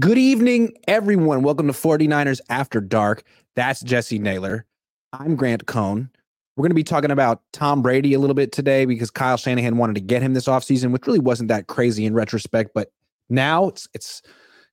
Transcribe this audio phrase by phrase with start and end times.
[0.00, 1.44] Good evening, everyone.
[1.44, 3.22] Welcome to 49ers After Dark.
[3.54, 4.66] That's Jessie Naylor.
[5.12, 6.10] I'm Grant Cohn.
[6.56, 9.76] We're going to be talking about Tom Brady a little bit today because Kyle Shanahan
[9.76, 12.90] wanted to get him this offseason, which really wasn't that crazy in retrospect, but
[13.30, 14.20] now it's it's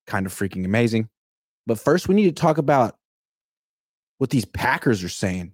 [0.08, 1.08] kind of freaking amazing.
[1.68, 2.96] But first, we need to talk about
[4.18, 5.54] what these Packers are saying.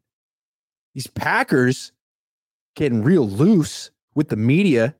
[0.96, 1.92] These Packers
[2.78, 4.96] getting real loose with the media.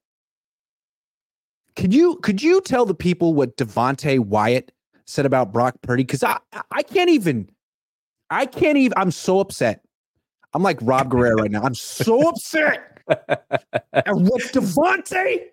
[1.78, 4.72] Could you could you tell the people what Devonte Wyatt
[5.06, 6.04] said about Brock Purdy?
[6.04, 6.40] Because I
[6.72, 7.50] I can't even
[8.32, 9.86] I can't even I'm so upset.
[10.54, 11.62] I'm like Rob Guerrera right now.
[11.62, 13.00] I'm so upset.
[13.08, 15.44] and what Devonte?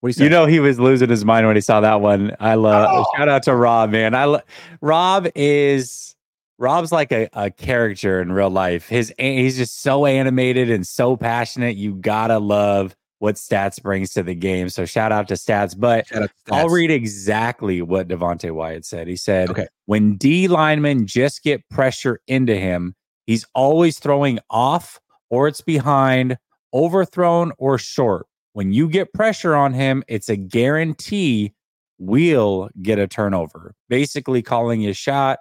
[0.00, 2.36] What you, you know he was losing his mind when he saw that one.
[2.38, 3.04] I love oh.
[3.16, 4.14] shout out to Rob, man.
[4.14, 4.42] I lo-
[4.80, 6.14] Rob is
[6.58, 8.86] Rob's like a, a character in real life.
[8.86, 11.74] His he's just so animated and so passionate.
[11.74, 14.68] You gotta love what stats brings to the game.
[14.68, 15.78] So shout out to stats.
[15.78, 16.28] But to stats.
[16.50, 19.08] I'll read exactly what Devonte Wyatt said.
[19.08, 19.66] He said, okay.
[19.86, 22.94] when D linemen just get pressure into him,
[23.26, 26.36] he's always throwing off or it's behind,
[26.72, 28.26] overthrown or short.
[28.52, 31.54] When you get pressure on him, it's a guarantee
[31.98, 33.74] we'll get a turnover.
[33.88, 35.38] Basically calling his shot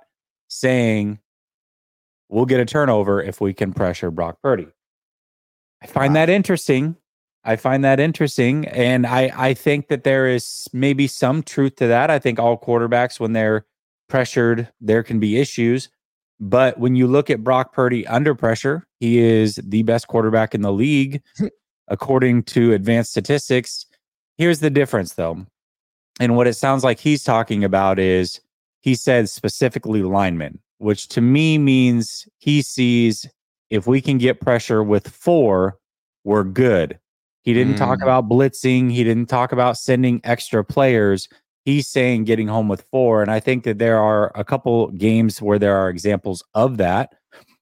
[0.47, 1.19] saying
[2.29, 4.67] we'll get a turnover if we can pressure Brock Purdy.
[5.81, 6.21] I find wow.
[6.21, 6.95] that interesting.
[7.45, 8.67] I find that interesting.
[8.69, 12.09] And I, I think that there is maybe some truth to that.
[12.09, 13.65] I think all quarterbacks, when they're
[14.07, 15.89] pressured, there can be issues.
[16.39, 20.61] But when you look at Brock Purdy under pressure, he is the best quarterback in
[20.61, 21.21] the league,
[21.87, 23.85] according to advanced statistics.
[24.37, 25.45] Here's the difference, though.
[26.19, 28.39] And what it sounds like he's talking about is
[28.81, 33.27] he said specifically linemen, which to me means he sees
[33.69, 35.79] if we can get pressure with four,
[36.23, 36.99] we're good.
[37.43, 37.77] He didn't mm.
[37.77, 38.91] talk about blitzing.
[38.91, 41.27] He didn't talk about sending extra players.
[41.65, 43.21] He's saying getting home with four.
[43.21, 47.13] And I think that there are a couple games where there are examples of that.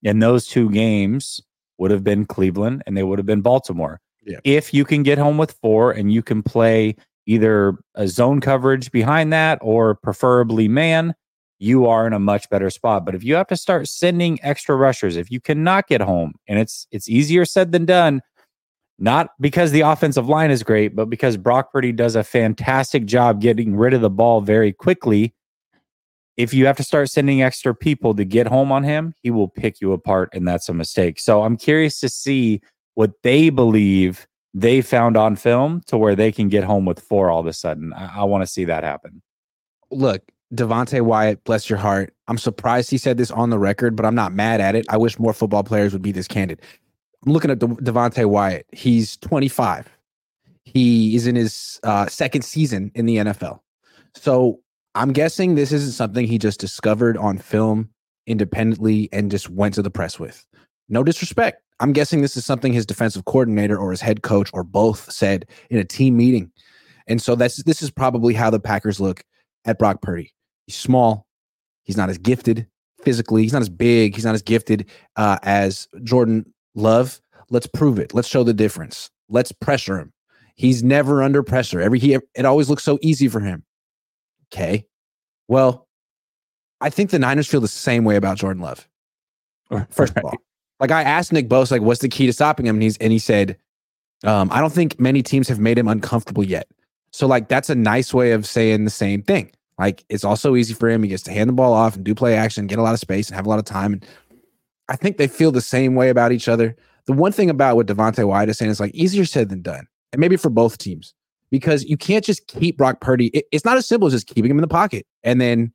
[0.03, 1.41] And those two games
[1.77, 3.99] would have been Cleveland and they would have been Baltimore.
[4.23, 4.39] Yeah.
[4.43, 8.91] If you can get home with four and you can play either a zone coverage
[8.91, 11.15] behind that or preferably man,
[11.57, 13.05] you are in a much better spot.
[13.05, 16.57] But if you have to start sending extra rushers, if you cannot get home, and
[16.57, 18.21] it's it's easier said than done,
[19.01, 23.41] not because the offensive line is great, but because Brock Purdy does a fantastic job
[23.41, 25.33] getting rid of the ball very quickly.
[26.37, 29.47] If you have to start sending extra people to get home on him, he will
[29.47, 31.19] pick you apart, and that's a mistake.
[31.19, 32.61] So I'm curious to see
[32.93, 37.31] what they believe they found on film to where they can get home with four
[37.31, 37.93] all of a sudden.
[37.93, 39.23] I, I want to see that happen.
[39.89, 40.21] Look,
[40.53, 42.13] Devonte Wyatt, bless your heart.
[42.27, 44.85] I'm surprised he said this on the record, but I'm not mad at it.
[44.89, 46.61] I wish more football players would be this candid.
[47.25, 48.65] I'm looking at De- Devonte Wyatt.
[48.71, 49.87] He's 25.
[50.63, 53.59] He is in his uh, second season in the NFL.
[54.15, 54.59] So
[54.95, 57.89] I'm guessing this isn't something he just discovered on film
[58.27, 60.45] independently and just went to the press with.
[60.89, 61.61] No disrespect.
[61.79, 65.45] I'm guessing this is something his defensive coordinator or his head coach or both said
[65.69, 66.51] in a team meeting.
[67.07, 69.23] And so that's this is probably how the Packers look
[69.65, 70.33] at Brock Purdy.
[70.67, 71.25] He's small.
[71.83, 72.67] He's not as gifted
[73.03, 73.41] physically.
[73.41, 74.15] He's not as big.
[74.15, 76.45] He's not as gifted uh, as Jordan
[76.75, 77.21] Love.
[77.49, 78.13] Let's prove it.
[78.13, 79.09] Let's show the difference.
[79.29, 80.13] Let's pressure him.
[80.55, 81.81] He's never under pressure.
[81.81, 83.63] Every he it always looks so easy for him.
[84.53, 84.85] Okay.
[85.47, 85.87] Well,
[86.79, 88.87] I think the Niners feel the same way about Jordan Love.
[89.89, 90.35] First of all,
[90.79, 92.75] like I asked Nick Bosa, like, what's the key to stopping him?
[92.75, 93.57] And he's and he said,
[94.23, 96.67] um, I don't think many teams have made him uncomfortable yet.
[97.11, 99.51] So like that's a nice way of saying the same thing.
[99.77, 101.03] Like it's also easy for him.
[101.03, 102.99] He gets to hand the ball off and do play action, get a lot of
[102.99, 103.93] space and have a lot of time.
[103.93, 104.05] And
[104.91, 106.75] I think they feel the same way about each other.
[107.05, 109.87] The one thing about what Devonte Wyatt is saying is like easier said than done.
[110.11, 111.13] And maybe for both teams.
[111.49, 113.27] Because you can't just keep Brock Purdy.
[113.27, 115.73] It, it's not as simple as just keeping him in the pocket and then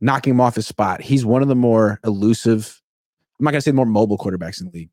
[0.00, 1.00] knocking him off his spot.
[1.00, 2.80] He's one of the more elusive
[3.38, 4.90] I'm not gonna say more mobile quarterbacks in the league.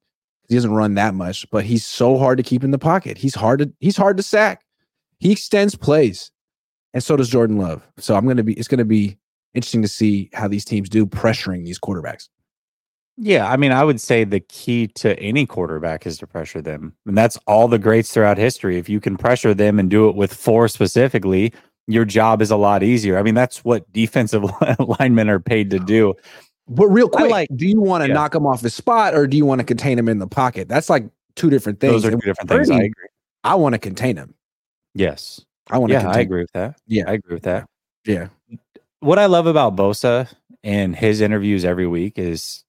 [0.50, 3.18] He doesn't run that much, but he's so hard to keep in the pocket.
[3.18, 4.64] He's hard to he's hard to sack.
[5.20, 6.32] He extends plays,
[6.94, 7.88] and so does Jordan Love.
[7.98, 9.18] So I'm gonna be it's gonna be
[9.54, 12.30] interesting to see how these teams do pressuring these quarterbacks.
[13.24, 16.96] Yeah, I mean, I would say the key to any quarterback is to pressure them.
[17.06, 18.80] And that's all the greats throughout history.
[18.80, 21.54] If you can pressure them and do it with four specifically,
[21.86, 23.20] your job is a lot easier.
[23.20, 24.44] I mean, that's what defensive
[25.00, 26.16] linemen are paid to do.
[26.68, 28.16] But real quick, like, do you want to yeah.
[28.16, 30.68] knock him off his spot or do you want to contain him in the pocket?
[30.68, 31.94] That's like two different things.
[31.94, 32.72] Those are two different things.
[32.72, 33.08] I agree.
[33.44, 34.34] I want to contain him.
[34.96, 35.46] Yes.
[35.70, 36.00] I want to.
[36.00, 36.80] Yeah, I agree with that.
[36.88, 37.68] Yeah, I agree with that.
[38.04, 38.30] Yeah.
[39.02, 40.28] What I love about Bosa
[40.64, 42.64] and his interviews every week is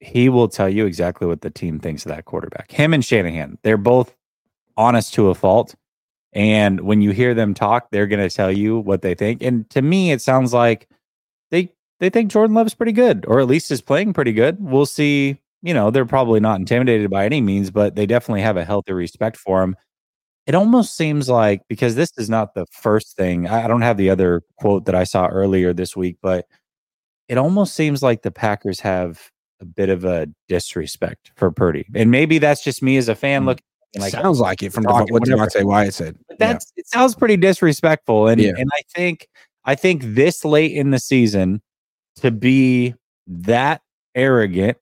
[0.00, 2.70] he will tell you exactly what the team thinks of that quarterback.
[2.70, 4.14] Him and Shanahan, they're both
[4.76, 5.74] honest to a fault.
[6.32, 9.42] And when you hear them talk, they're going to tell you what they think.
[9.42, 10.88] And to me, it sounds like
[11.50, 14.56] they they think Jordan Love's pretty good, or at least is playing pretty good.
[14.60, 15.38] We'll see.
[15.62, 18.94] You know, they're probably not intimidated by any means, but they definitely have a healthy
[18.94, 19.76] respect for him.
[20.46, 23.46] It almost seems like because this is not the first thing.
[23.46, 26.46] I don't have the other quote that I saw earlier this week, but
[27.28, 29.30] it almost seems like the Packers have
[29.60, 31.86] a bit of a disrespect for Purdy.
[31.94, 33.46] And maybe that's just me as a fan mm.
[33.46, 33.64] looking
[33.98, 36.16] like sounds like it from what Devonte Wyatt said.
[36.28, 36.80] But that's yeah.
[36.80, 38.28] it sounds pretty disrespectful.
[38.28, 38.52] And yeah.
[38.56, 39.28] and I think
[39.64, 41.60] I think this late in the season
[42.16, 42.94] to be
[43.26, 43.82] that
[44.14, 44.78] arrogant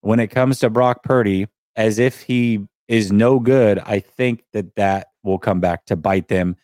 [0.00, 4.76] when it comes to Brock Purdy as if he is no good, I think that
[4.76, 6.56] that will come back to bite them.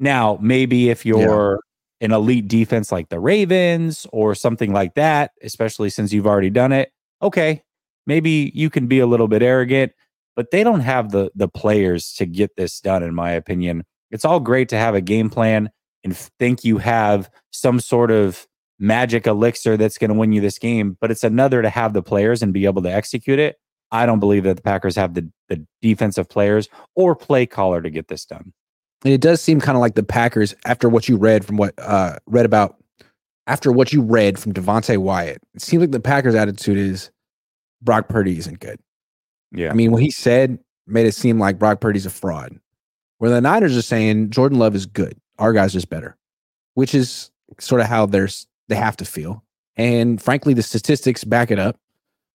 [0.00, 1.60] Now, maybe if you're
[2.00, 2.06] yeah.
[2.06, 6.72] an elite defense like the Ravens or something like that, especially since you've already done
[6.72, 6.90] it,
[7.22, 7.62] okay,
[8.06, 9.92] maybe you can be a little bit arrogant,
[10.34, 13.84] but they don't have the the players to get this done in my opinion.
[14.10, 15.70] It's all great to have a game plan
[16.04, 18.46] and think you have some sort of
[18.78, 22.02] magic elixir that's going to win you this game, but it's another to have the
[22.02, 23.56] players and be able to execute it.
[23.90, 27.90] I don't believe that the Packers have the the defensive players or play caller to
[27.90, 28.52] get this done.
[29.04, 31.74] And it does seem kind of like the Packers after what you read from what
[31.78, 32.75] uh read about
[33.46, 37.10] after what you read from Devonte Wyatt, it seems like the Packers' attitude is
[37.82, 38.78] Brock Purdy isn't good.
[39.52, 39.70] Yeah.
[39.70, 42.58] I mean, what he said made it seem like Brock Purdy's a fraud.
[43.18, 45.18] Where the Niners are saying Jordan Love is good.
[45.38, 46.16] Our guy's just better,
[46.74, 48.28] which is sort of how they're,
[48.68, 49.42] they have to feel.
[49.76, 51.78] And frankly, the statistics back it up.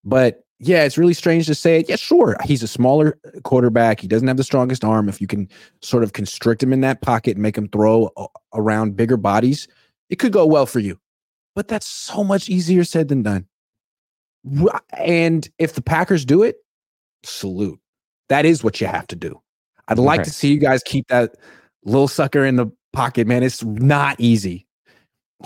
[0.03, 1.89] But yeah, it's really strange to say it.
[1.89, 2.35] Yeah, sure.
[2.45, 3.99] He's a smaller quarterback.
[3.99, 5.09] He doesn't have the strongest arm.
[5.09, 5.49] If you can
[5.81, 8.11] sort of constrict him in that pocket and make him throw
[8.53, 9.67] around bigger bodies,
[10.11, 10.99] it could go well for you.
[11.55, 13.47] But that's so much easier said than done.
[14.97, 16.57] And if the Packers do it,
[17.23, 17.79] salute.
[18.29, 19.41] That is what you have to do.
[19.87, 21.35] I'd like to see you guys keep that
[21.83, 23.43] little sucker in the pocket, man.
[23.43, 24.67] It's not easy.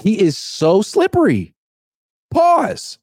[0.02, 1.54] He is so slippery.
[2.32, 3.00] Pause.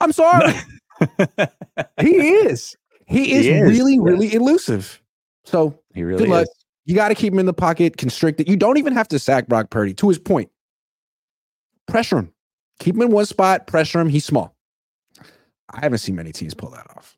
[0.00, 0.54] I'm sorry.
[2.00, 2.76] he is.
[3.06, 4.02] He is, he is really, yeah.
[4.02, 5.00] really elusive.
[5.44, 6.42] So he really good luck.
[6.42, 6.64] Is.
[6.84, 8.48] You got to keep him in the pocket, constricted.
[8.48, 9.94] You don't even have to sack Brock Purdy.
[9.94, 10.50] To his point,
[11.86, 12.32] pressure him.
[12.78, 14.08] Keep him in one spot, pressure him.
[14.08, 14.54] He's small.
[15.70, 17.16] I haven't seen many teams pull that off.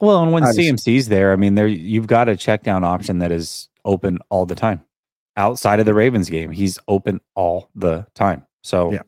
[0.00, 3.32] Well, and when CMC's there, I mean, there you've got a check down option that
[3.32, 4.82] is open all the time.
[5.36, 8.46] Outside of the Ravens game, he's open all the time.
[8.62, 9.02] So, yeah.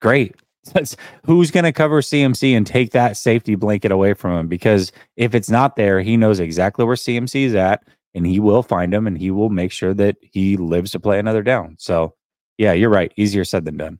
[0.00, 0.36] great.
[1.24, 4.48] who's going to cover CMC and take that safety blanket away from him?
[4.48, 7.82] Because if it's not there, he knows exactly where CMC is at,
[8.14, 11.18] and he will find him, and he will make sure that he lives to play
[11.18, 11.76] another down.
[11.78, 12.14] So,
[12.60, 13.10] yeah, you're right.
[13.16, 13.98] Easier said than done.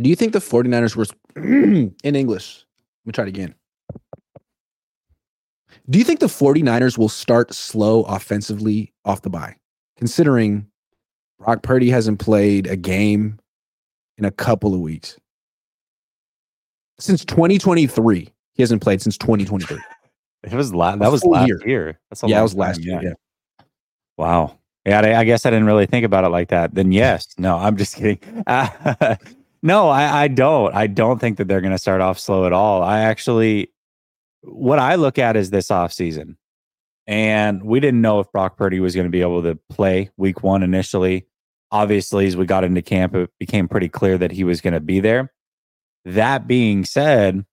[0.00, 1.06] Do you think the 49ers were
[1.36, 2.64] in English?
[3.04, 3.56] Let me try it again.
[5.88, 9.56] Do you think the 49ers will start slow offensively off the bye?
[9.98, 10.64] Considering
[11.40, 13.40] Brock Purdy hasn't played a game
[14.16, 15.18] in a couple of weeks.
[17.00, 18.32] Since 2023.
[18.54, 19.76] He hasn't played since 2023.
[20.42, 21.60] It was la- that was last year.
[21.66, 22.00] year.
[22.08, 22.98] That's yeah, it was last year.
[23.02, 23.12] Yeah.
[24.16, 24.59] Wow.
[24.86, 26.74] Yeah, I, I, guess I didn't really think about it like that.
[26.74, 28.18] Then yes, no, I'm just kidding.
[28.46, 29.16] Uh,
[29.62, 30.74] no, I, I don't.
[30.74, 32.82] I don't think that they're going to start off slow at all.
[32.82, 33.72] I actually,
[34.42, 36.38] what I look at is this off season,
[37.06, 40.42] and we didn't know if Brock Purdy was going to be able to play Week
[40.42, 41.26] One initially.
[41.70, 44.80] Obviously, as we got into camp, it became pretty clear that he was going to
[44.80, 45.32] be there.
[46.06, 47.44] That being said,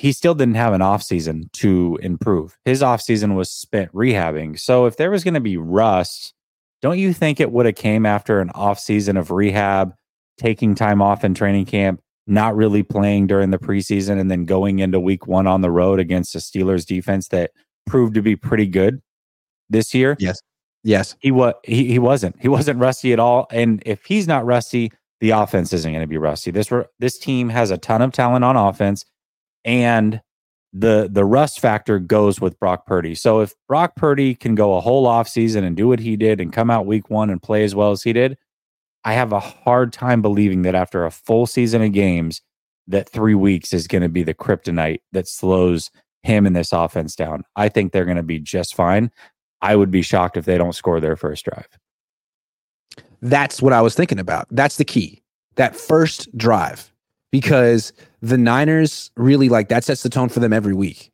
[0.00, 2.56] he still didn't have an off season to improve.
[2.64, 4.58] His off season was spent rehabbing.
[4.58, 6.34] So if there was going to be rust,
[6.80, 9.94] don't you think it would have came after an off season of rehab?
[10.40, 14.78] taking time off in training camp, not really playing during the preseason, and then going
[14.78, 17.50] into week one on the road against the Steelers defense that
[17.86, 19.02] proved to be pretty good
[19.68, 20.16] this year.
[20.18, 20.40] Yes.
[20.82, 21.14] Yes.
[21.20, 22.40] He was he, he wasn't.
[22.40, 23.46] He wasn't rusty at all.
[23.50, 26.50] And if he's not rusty, the offense isn't going to be rusty.
[26.50, 29.04] This this team has a ton of talent on offense
[29.64, 30.20] and
[30.72, 33.14] the the rust factor goes with Brock Purdy.
[33.14, 36.40] So if Brock Purdy can go a whole off season and do what he did
[36.40, 38.38] and come out week 1 and play as well as he did,
[39.04, 42.40] I have a hard time believing that after a full season of games,
[42.86, 45.90] that three weeks is going to be the kryptonite that slows
[46.22, 47.44] him and this offense down.
[47.56, 49.10] I think they're going to be just fine.
[49.62, 51.68] I would be shocked if they don't score their first drive.
[53.22, 54.46] That's what I was thinking about.
[54.50, 55.22] That's the key.
[55.56, 56.90] That first drive,
[57.30, 61.10] because the Niners really like that sets the tone for them every week.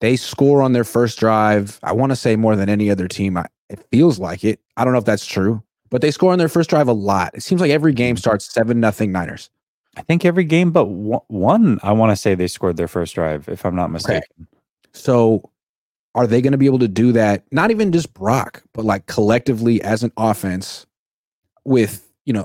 [0.00, 1.78] They score on their first drive.
[1.82, 3.38] I want to say more than any other team.
[3.68, 4.60] it feels like it.
[4.76, 7.34] I don't know if that's true but they score on their first drive a lot.
[7.34, 8.20] It seems like every game mm-hmm.
[8.20, 9.50] starts seven nothing Niners.
[9.96, 11.80] I think every game but one.
[11.82, 14.22] I want to say they scored their first drive, if I'm not mistaken.
[14.40, 14.48] Okay.
[14.92, 15.50] So
[16.14, 17.44] are they going to be able to do that?
[17.50, 20.86] Not even just Brock, but like collectively as an offense
[21.64, 22.44] with, you know,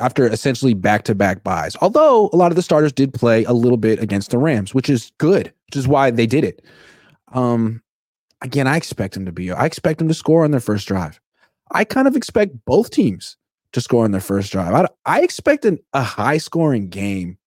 [0.00, 1.76] after essentially back to back byes.
[1.80, 4.90] Although a lot of the starters did play a little bit against the Rams, which
[4.90, 6.64] is good, which is why they did it.
[7.32, 7.80] Um,
[8.42, 11.20] again, I expect them to be, I expect them to score on their first drive.
[11.70, 13.36] I kind of expect both teams
[13.72, 14.74] to score on their first drive.
[14.74, 17.38] I, I expect an, a high scoring game.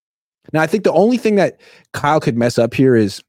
[0.54, 1.60] Now, I think the only thing that
[1.92, 3.22] Kyle could mess up here is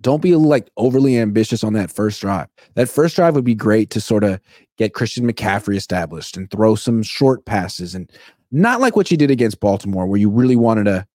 [0.00, 2.48] don't be like overly ambitious on that first drive.
[2.74, 4.40] That first drive would be great to sort of
[4.78, 8.10] get Christian McCaffrey established and throw some short passes and
[8.50, 11.06] not like what you did against Baltimore, where you really wanted to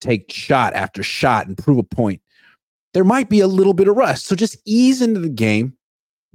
[0.00, 2.20] take shot after shot and prove a point.
[2.92, 4.26] There might be a little bit of rust.
[4.26, 5.76] So just ease into the game,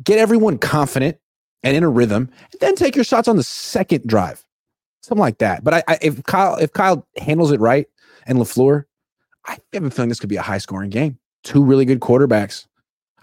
[0.03, 1.17] get everyone confident
[1.63, 4.43] and in a rhythm, and then take your shots on the second drive.
[5.01, 5.63] Something like that.
[5.63, 7.85] But I, I if Kyle if Kyle handles it right
[8.25, 8.85] and LaFleur,
[9.45, 12.65] I have a feeling this could be a high scoring game two really good quarterbacks.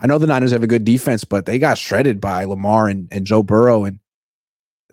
[0.00, 3.08] I know the Niners have a good defense, but they got shredded by Lamar and,
[3.12, 3.84] and Joe Burrow.
[3.84, 3.98] And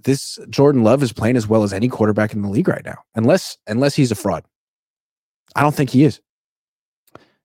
[0.04, 2.98] this Jordan Love is playing as well as any quarterback in the league right now,
[3.16, 4.44] unless unless he's a fraud.
[5.56, 6.20] I don't think he is.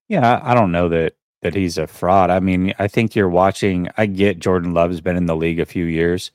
[0.08, 2.30] Yeah, I don't know that that he's a fraud.
[2.30, 3.88] I mean, I think you're watching.
[3.96, 6.30] I get Jordan Love has been in the league a few years,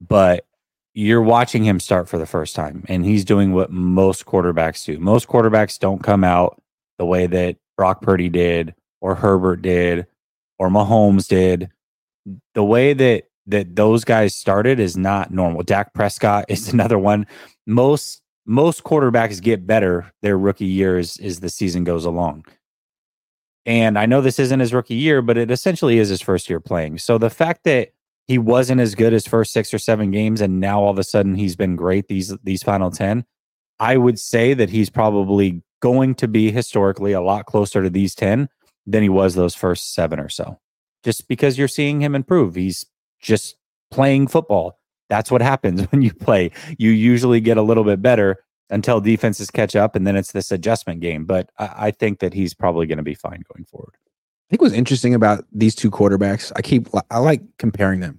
[0.00, 0.46] but
[0.94, 4.98] you're watching him start for the first time, and he's doing what most quarterbacks do.
[4.98, 6.60] Most quarterbacks don't come out
[6.98, 10.06] the way that Brock Purdy did, or Herbert did,
[10.58, 11.70] or Mahomes did.
[12.54, 15.62] The way that that those guys started is not normal.
[15.62, 17.26] Dak Prescott is another one.
[17.66, 22.44] Most most quarterbacks get better their rookie years as the season goes along.
[23.66, 26.58] And I know this isn't his rookie year, but it essentially is his first year
[26.58, 26.98] playing.
[26.98, 27.90] So the fact that
[28.26, 31.04] he wasn't as good his first six or seven games, and now all of a
[31.04, 33.24] sudden he's been great these these final ten,
[33.78, 38.14] I would say that he's probably going to be historically a lot closer to these
[38.14, 38.48] 10
[38.86, 40.58] than he was those first seven or so.
[41.04, 42.54] Just because you're seeing him improve.
[42.54, 42.84] He's
[43.20, 43.56] just
[43.90, 44.78] playing football.
[45.08, 46.50] That's what happens when you play.
[46.78, 50.52] You usually get a little bit better until defenses catch up, and then it's this
[50.52, 51.24] adjustment game.
[51.24, 53.94] But I, I think that he's probably going to be fine going forward.
[53.94, 58.14] I think what's interesting about these two quarterbacks, I keep I like comparing them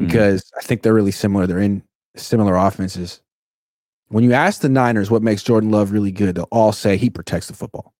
[0.00, 0.06] mm-hmm.
[0.06, 0.58] because mm-hmm.
[0.58, 1.46] I think they're really similar.
[1.46, 1.82] They're in
[2.16, 3.21] similar offenses.
[4.12, 7.08] When you ask the Niners what makes Jordan Love really good, they'll all say he
[7.08, 7.94] protects the football.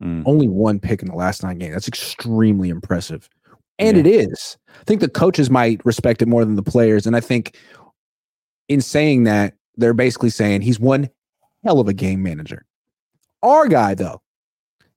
[0.00, 0.22] Mm.
[0.24, 1.74] Only one pick in the last nine games.
[1.74, 3.28] That's extremely impressive.
[3.76, 4.00] And yeah.
[4.02, 4.56] it is.
[4.68, 7.08] I think the coaches might respect it more than the players.
[7.08, 7.56] And I think
[8.68, 11.10] in saying that, they're basically saying he's one
[11.64, 12.64] hell of a game manager.
[13.42, 14.22] Our guy, though,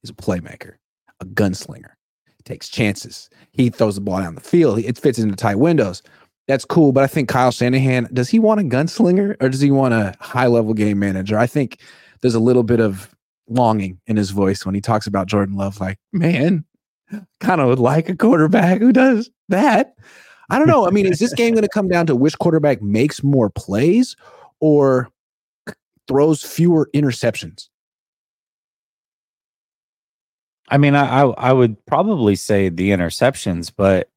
[0.03, 0.75] is a playmaker,
[1.19, 1.93] a gunslinger.
[2.37, 3.31] He takes chances.
[3.51, 4.77] He throws the ball down the field.
[4.77, 6.03] It fits into tight windows
[6.47, 6.91] that's cool.
[6.91, 10.15] But I think Kyle Shanahan, does he want a gunslinger or does he want a
[10.19, 11.37] high level game manager?
[11.37, 11.79] I think
[12.21, 13.13] there's a little bit of
[13.47, 16.65] longing in his voice when he talks about Jordan Love, like, man,
[17.39, 19.95] kind of would like a quarterback who does that.
[20.49, 20.85] I don't know.
[20.85, 24.17] I mean, is this game going to come down to which quarterback makes more plays
[24.59, 25.09] or
[26.07, 27.69] throws fewer interceptions?
[30.67, 34.09] I mean, I I would probably say the interceptions, but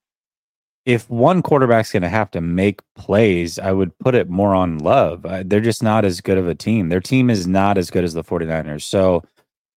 [0.86, 4.78] if one quarterback's going to have to make plays, I would put it more on
[4.78, 5.24] Love.
[5.24, 6.90] Uh, they're just not as good of a team.
[6.90, 8.82] Their team is not as good as the 49ers.
[8.82, 9.22] So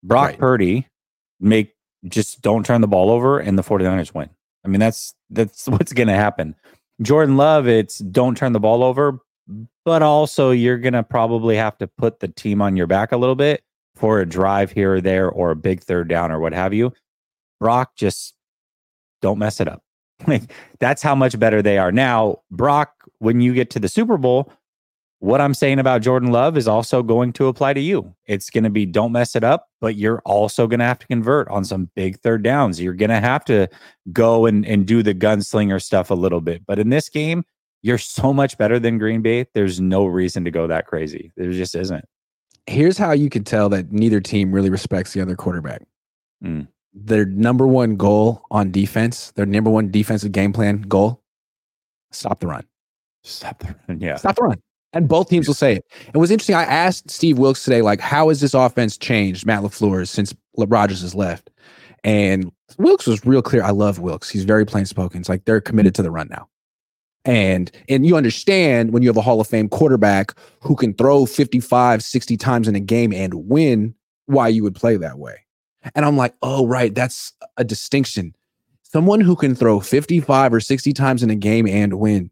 [0.03, 0.39] Brock right.
[0.39, 0.87] Purdy
[1.39, 1.75] make
[2.07, 4.29] just don't turn the ball over and the 49ers win.
[4.65, 6.55] I mean, that's that's what's going to happen.
[7.01, 9.19] Jordan Love, it's don't turn the ball over,
[9.85, 13.17] but also you're going to probably have to put the team on your back a
[13.17, 13.63] little bit
[13.95, 16.91] for a drive here or there or a big third down or what have you.
[17.59, 18.35] Brock just
[19.21, 19.83] don't mess it up.
[20.27, 21.91] Like that's how much better they are.
[21.91, 24.51] Now, Brock, when you get to the Super Bowl,
[25.19, 28.13] what I'm saying about Jordan Love is also going to apply to you.
[28.25, 31.07] It's going to be don't mess it up, but you're also going to have to
[31.07, 32.79] convert on some big third downs.
[32.79, 33.67] You're going to have to
[34.13, 36.65] go and, and do the gunslinger stuff a little bit.
[36.67, 37.43] But in this game,
[37.81, 39.47] you're so much better than Green Bay.
[39.53, 41.31] There's no reason to go that crazy.
[41.35, 42.05] There just isn't.
[42.67, 45.83] Here's how you can tell that neither team really respects the other quarterback.
[46.43, 46.67] Mm
[47.05, 51.21] their number one goal on defense, their number one defensive game plan goal,
[52.11, 52.65] stop the run.
[53.23, 53.99] Stop the run.
[53.99, 54.15] Yeah.
[54.15, 54.61] Stop the run.
[54.93, 55.85] And both teams will say it.
[56.13, 56.55] It was interesting.
[56.55, 61.01] I asked Steve Wilks today, like, how has this offense changed, Matt LaFleur, since Rodgers
[61.01, 61.49] has left?
[62.03, 63.63] And Wilks was real clear.
[63.63, 64.29] I love Wilks.
[64.29, 65.19] He's very plain spoken.
[65.19, 66.47] It's like they're committed to the run now.
[67.25, 71.25] And and you understand when you have a Hall of Fame quarterback who can throw
[71.25, 73.93] 55, 60 times in a game and win,
[74.27, 75.35] why you would play that way.
[75.95, 76.93] And I'm like, oh, right.
[76.93, 78.35] That's a distinction.
[78.83, 82.31] Someone who can throw 55 or 60 times in a game and win.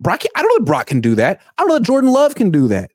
[0.00, 1.40] Brock, I don't know if Brock can do that.
[1.56, 2.90] I don't know if Jordan Love can do that.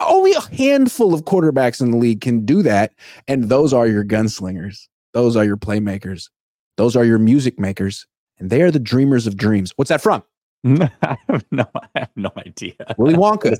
[0.00, 2.92] Only a handful of quarterbacks in the league can do that.
[3.28, 4.88] And those are your gunslingers.
[5.12, 6.28] Those are your playmakers.
[6.76, 8.06] Those are your music makers,
[8.38, 9.72] and they are the dreamers of dreams.
[9.76, 10.22] What's that from?
[10.64, 12.72] I have no, I have no idea.
[12.96, 13.54] Willy Wonka.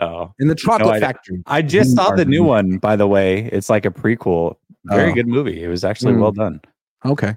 [0.00, 1.42] Oh, in the Chocolate no, Factory.
[1.46, 3.48] I just saw the new one, by the way.
[3.52, 4.56] It's like a prequel.
[4.84, 5.14] Very oh.
[5.14, 5.62] good movie.
[5.62, 6.20] It was actually mm.
[6.20, 6.60] well done.
[7.04, 7.36] Okay.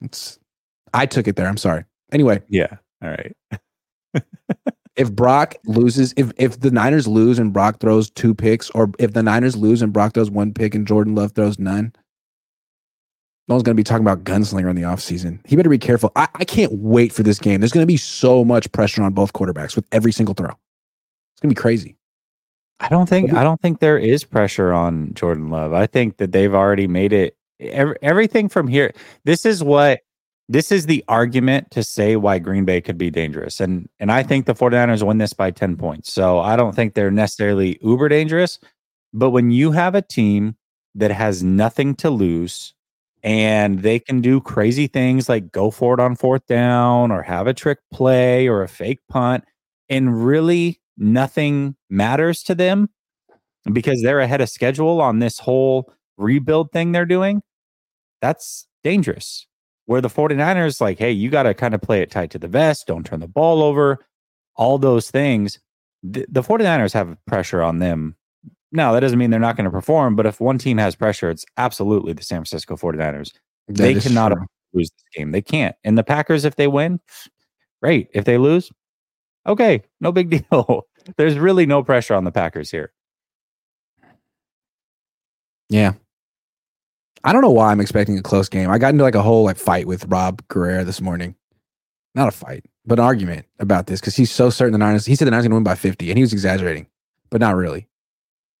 [0.00, 0.38] It's.
[0.94, 1.46] I took it there.
[1.46, 1.84] I'm sorry.
[2.12, 2.42] Anyway.
[2.48, 2.76] Yeah.
[3.02, 3.36] All right.
[4.96, 9.12] if Brock loses, if if the Niners lose and Brock throws two picks, or if
[9.12, 11.92] the Niners lose and Brock throws one pick and Jordan Love throws none,
[13.48, 15.40] no one's going to be talking about gunslinger in the offseason.
[15.44, 16.12] He better be careful.
[16.14, 17.60] I, I can't wait for this game.
[17.60, 20.52] There's going to be so much pressure on both quarterbacks with every single throw.
[21.40, 21.96] It's going to be crazy.
[22.80, 25.72] I don't think I don't think there is pressure on Jordan Love.
[25.72, 28.92] I think that they've already made it every, everything from here.
[29.24, 30.00] This is what
[30.50, 33.60] this is the argument to say why Green Bay could be dangerous.
[33.60, 36.12] And and I think the 49ers win this by 10 points.
[36.12, 38.58] So I don't think they're necessarily uber dangerous,
[39.14, 40.56] but when you have a team
[40.94, 42.74] that has nothing to lose
[43.22, 47.46] and they can do crazy things like go for it on fourth down or have
[47.46, 49.44] a trick play or a fake punt
[49.88, 52.88] and really nothing matters to them
[53.72, 57.42] because they're ahead of schedule on this whole rebuild thing they're doing
[58.20, 59.46] that's dangerous
[59.86, 62.48] where the 49ers like hey you got to kind of play it tight to the
[62.48, 63.98] vest don't turn the ball over
[64.56, 65.58] all those things
[66.02, 68.14] the, the 49ers have pressure on them
[68.72, 71.30] now, that doesn't mean they're not going to perform, but if one team has pressure,
[71.30, 73.32] it's absolutely the San Francisco 49ers.
[73.68, 74.46] That they cannot true.
[74.72, 75.32] lose this game.
[75.32, 75.74] They can't.
[75.82, 77.00] And the Packers, if they win,
[77.82, 78.08] great.
[78.12, 78.70] If they lose,
[79.46, 80.86] okay, no big deal.
[81.16, 82.92] There's really no pressure on the Packers here.
[85.68, 85.92] Yeah.
[87.22, 88.70] I don't know why I'm expecting a close game.
[88.70, 91.36] I got into like a whole like fight with Rob Guerrera this morning.
[92.14, 95.06] Not a fight, but an argument about this because he's so certain the Niners.
[95.06, 96.86] He said the Niners going to win by 50, and he was exaggerating,
[97.30, 97.88] but not really.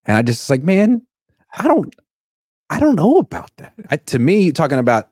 [0.04, 1.02] And I just like, man,
[1.56, 1.94] I don't,
[2.68, 3.72] I don't know about that.
[3.90, 5.08] I, to me, talking about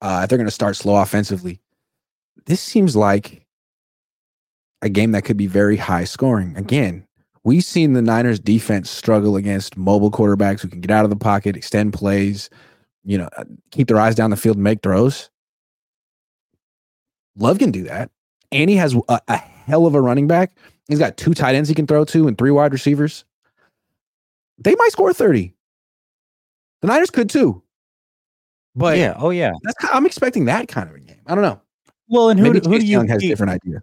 [0.00, 1.60] uh, if they're going to start slow offensively,
[2.46, 3.41] this seems like
[4.82, 6.56] a game that could be very high scoring.
[6.56, 7.06] Again,
[7.44, 11.16] we've seen the Niners defense struggle against mobile quarterbacks who can get out of the
[11.16, 12.50] pocket, extend plays,
[13.04, 15.30] you know, uh, keep their eyes down the field and make throws.
[17.36, 18.10] Love can do that.
[18.50, 20.52] And he has a, a hell of a running back.
[20.88, 23.24] He's got two tight ends he can throw to and three wide receivers
[24.62, 25.54] they might score 30.
[26.80, 27.62] The Niners could too.
[28.74, 29.52] But yeah, oh yeah.
[29.92, 31.20] I'm expecting that kind of a game.
[31.26, 31.60] I don't know.
[32.08, 33.80] Well, and who, Maybe who do you Young has a different idea?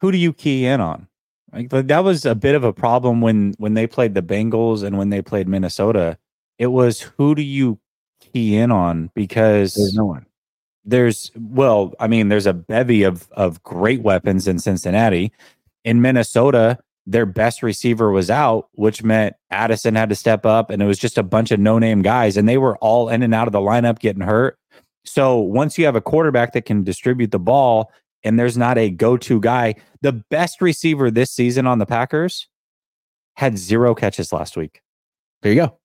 [0.00, 1.08] Who do you key in on?
[1.52, 4.98] Like that was a bit of a problem when when they played the Bengals and
[4.98, 6.18] when they played Minnesota.
[6.58, 7.78] It was who do you
[8.20, 10.26] key in on because there's no one.
[10.84, 15.32] There's well, I mean, there's a bevy of of great weapons in Cincinnati.
[15.84, 20.82] In Minnesota, their best receiver was out, which meant Addison had to step up, and
[20.82, 23.34] it was just a bunch of no name guys, and they were all in and
[23.34, 24.58] out of the lineup getting hurt.
[25.04, 27.92] So once you have a quarterback that can distribute the ball
[28.26, 32.48] and there's not a go to guy, the best receiver this season on the Packers
[33.34, 34.82] had zero catches last week.
[35.42, 35.78] There you go.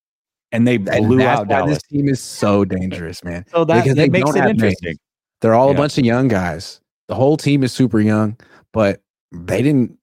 [0.51, 1.75] And they blew and out Dallas.
[1.75, 3.45] This team is so dangerous, man.
[3.51, 4.88] So that, that makes it interesting.
[4.88, 4.99] Names.
[5.39, 5.75] They're all yeah.
[5.75, 6.82] a bunch of young guys.
[7.08, 8.38] The whole team is super young,
[8.73, 9.01] but
[9.32, 9.97] they didn't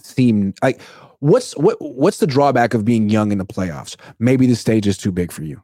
[0.00, 0.80] seem like
[1.20, 3.96] what's what what's the drawback of being young in the playoffs?
[4.18, 5.62] Maybe the stage is too big for you.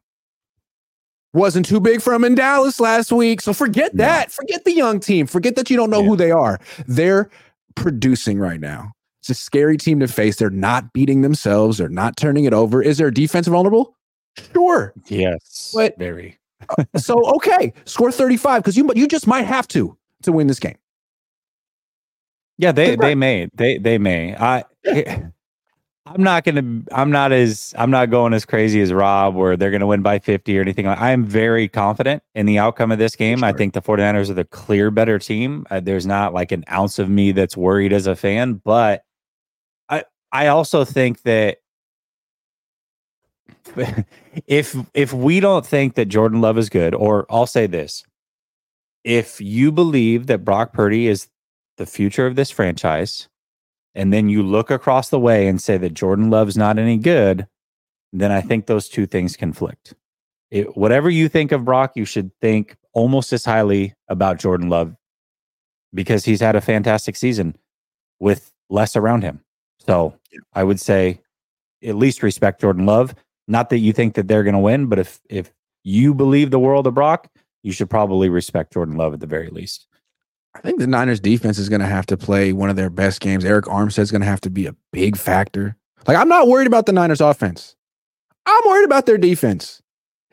[1.34, 3.40] Wasn't too big for them in Dallas last week.
[3.40, 4.30] So forget that.
[4.30, 5.26] Forget the young team.
[5.26, 6.08] Forget that you don't know yeah.
[6.08, 6.60] who they are.
[6.86, 7.30] They're
[7.74, 8.92] producing right now.
[9.20, 10.36] It's a scary team to face.
[10.36, 11.78] They're not beating themselves.
[11.78, 12.82] They're not turning it over.
[12.82, 13.96] Is their defense vulnerable?
[14.52, 14.92] Sure.
[15.06, 15.72] Yes.
[15.74, 16.38] But very.
[16.68, 20.58] Uh, so okay, score 35 because you you just might have to to win this
[20.58, 20.76] game.
[22.58, 24.36] Yeah, they they may they they may.
[24.36, 24.64] I
[26.04, 29.70] I'm not gonna I'm not as I'm not going as crazy as Rob where they're
[29.70, 30.86] gonna win by 50 or anything.
[30.86, 33.38] I am very confident in the outcome of this game.
[33.38, 33.48] Sure.
[33.48, 35.64] I think the 49ers are the clear better team.
[35.70, 39.04] Uh, there's not like an ounce of me that's worried as a fan, but
[39.88, 41.58] I I also think that
[44.46, 48.04] if if we don't think that Jordan Love is good, or I'll say this,
[49.04, 51.28] if you believe that Brock Purdy is
[51.76, 53.28] the future of this franchise,
[53.94, 57.46] and then you look across the way and say that Jordan Love's not any good,
[58.12, 59.94] then I think those two things conflict.
[60.50, 64.94] It, whatever you think of Brock, you should think almost as highly about Jordan Love
[65.94, 67.56] because he's had a fantastic season
[68.20, 69.42] with less around him.
[69.78, 70.14] So
[70.52, 71.20] I would say
[71.82, 73.14] at least respect Jordan Love.
[73.48, 75.52] Not that you think that they're going to win, but if if
[75.84, 77.28] you believe the world of Brock,
[77.62, 79.86] you should probably respect Jordan Love at the very least.
[80.54, 83.20] I think the Niners defense is going to have to play one of their best
[83.20, 83.44] games.
[83.44, 85.76] Arik Armstead's going to have to be a big factor.
[86.06, 87.76] Like I'm not worried about the Niners offense.
[88.46, 89.82] I'm worried about their defense.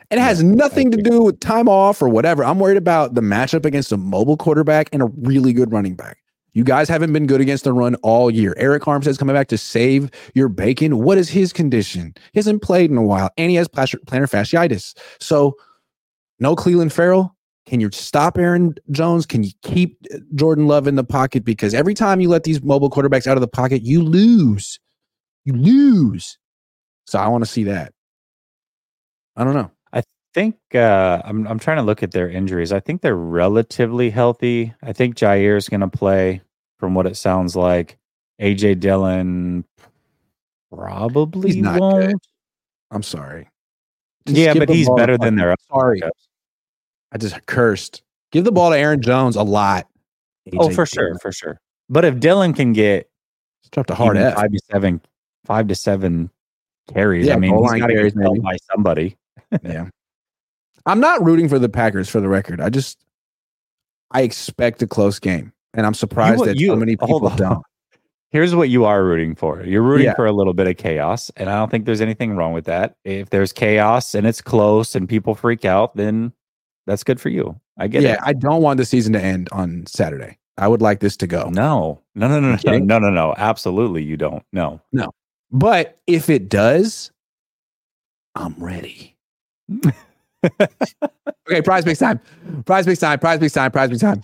[0.09, 2.43] It has nothing to do with time off or whatever.
[2.43, 6.17] I'm worried about the matchup against a mobile quarterback and a really good running back.
[6.53, 8.55] You guys haven't been good against the run all year.
[8.59, 10.97] Arik Armstead's coming back to save your bacon.
[10.97, 12.15] What is his condition?
[12.33, 14.97] He hasn't played in a while, and he has plantar fasciitis.
[15.19, 15.55] So,
[16.39, 17.35] no Clelin Ferrell.
[17.69, 19.27] Can you stop Aaron Jones?
[19.27, 19.95] Can you keep
[20.33, 21.45] Jordan Love in the pocket?
[21.45, 24.79] Because every time you let these mobile quarterbacks out of the pocket, you lose.
[25.45, 26.39] You lose.
[27.05, 27.93] So I want to see that.
[29.35, 30.01] I don't know I
[30.33, 32.71] think uh, I'm I'm trying to look at their injuries.
[32.71, 34.73] I think they're relatively healthy.
[34.81, 36.41] I think Jaire is going to play,
[36.79, 37.97] from what it sounds like.
[38.41, 39.65] AJ Dillon
[40.73, 42.07] probably he's not won't.
[42.07, 42.15] Good.
[42.89, 43.49] I'm sorry.
[44.25, 45.55] Just yeah, but he's better than their.
[45.71, 46.01] Sorry,
[47.11, 48.03] I just cursed.
[48.31, 49.87] Give the ball to Aaron Jones a lot.
[50.47, 51.59] AJ oh, for sure, for sure.
[51.89, 53.09] But if Dillon can get
[53.71, 54.35] dropped a hard F.
[54.35, 55.01] five to seven,
[55.45, 56.29] five to seven
[56.93, 59.17] carries, yeah, I mean, he's got to get by somebody.
[59.63, 59.87] yeah.
[60.85, 62.61] I'm not rooting for the Packers for the record.
[62.61, 63.03] I just
[64.11, 67.63] I expect a close game, and I'm surprised you, that you, so many people don't.
[68.31, 69.63] Here's what you are rooting for.
[69.63, 70.13] You're rooting yeah.
[70.13, 72.95] for a little bit of chaos, and I don't think there's anything wrong with that.
[73.03, 76.31] If there's chaos and it's close and people freak out, then
[76.89, 77.59] that's good for you.
[77.77, 78.11] I get yeah, it.
[78.13, 80.37] Yeah, I don't want the season to end on Saturday.
[80.57, 81.49] I would like this to go.
[81.49, 83.35] No, no, no, no, no, no, no, no.
[83.37, 84.43] Absolutely, you don't.
[84.51, 85.11] No, no.
[85.51, 87.11] But if it does,
[88.35, 89.15] I'm ready.
[90.43, 92.19] okay, prize picks time.
[92.65, 93.19] Prize picks time.
[93.19, 93.71] Prize picks time.
[93.71, 94.21] Prize picks time.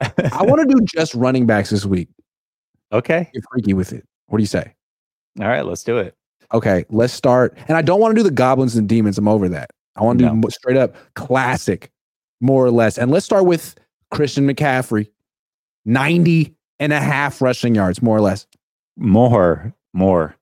[0.00, 2.08] I want to do just running backs this week.
[2.90, 3.30] Okay.
[3.34, 4.04] You're freaky with it.
[4.28, 4.74] What do you say?
[5.40, 6.14] All right, let's do it.
[6.54, 7.56] Okay, let's start.
[7.68, 9.18] And I don't want to do the goblins and demons.
[9.18, 9.70] I'm over that.
[9.98, 10.40] I want to no.
[10.40, 11.90] do straight up classic,
[12.40, 12.98] more or less.
[12.98, 13.74] And let's start with
[14.10, 15.08] Christian McCaffrey
[15.84, 18.46] 90 and a half rushing yards, more or less.
[18.96, 20.34] More, more.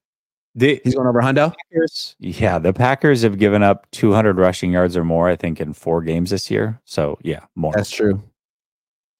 [0.55, 1.55] The, He's going over Hundo.
[1.71, 5.75] Packers, yeah, the Packers have given up 200 rushing yards or more, I think, in
[5.75, 6.81] four games this year.
[6.85, 7.75] So yeah, more.
[7.77, 8.23] That's true.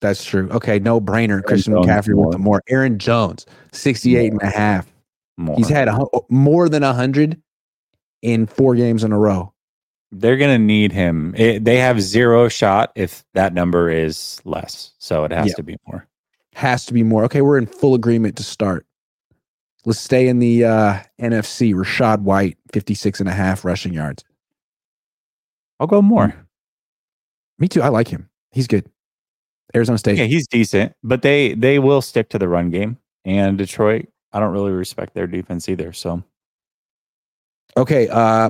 [0.01, 0.49] That's true.
[0.49, 1.29] Okay, no brainer.
[1.29, 2.27] Aaron Christian Jones McCaffrey more.
[2.27, 2.61] with the more.
[2.69, 4.41] Aaron Jones, 68 more.
[4.41, 4.91] and a half.
[5.37, 5.55] More.
[5.57, 7.39] He's had a, more than 100
[8.23, 9.53] in four games in a row.
[10.11, 11.35] They're going to need him.
[11.35, 14.93] It, they have zero shot if that number is less.
[14.99, 16.07] So it has to be more.
[16.53, 17.25] Has to be more.
[17.25, 18.85] Okay, we're in full agreement to start.
[19.85, 21.73] Let's stay in the uh, NFC.
[21.73, 24.23] Rachaad White, 56 and a half rushing yards.
[25.79, 26.33] I'll go more.
[27.59, 27.81] Me too.
[27.81, 28.29] I like him.
[28.51, 28.89] He's good.
[29.75, 30.17] Arizona State.
[30.17, 32.97] Yeah, he's decent, but they they will stick to the run game.
[33.25, 35.91] And Detroit, I don't really respect their defense either.
[35.91, 36.23] So,
[37.75, 38.49] okay, uh,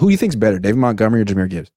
[0.00, 1.70] who do you think's better, David Montgomery or Jahmyr Gibbs?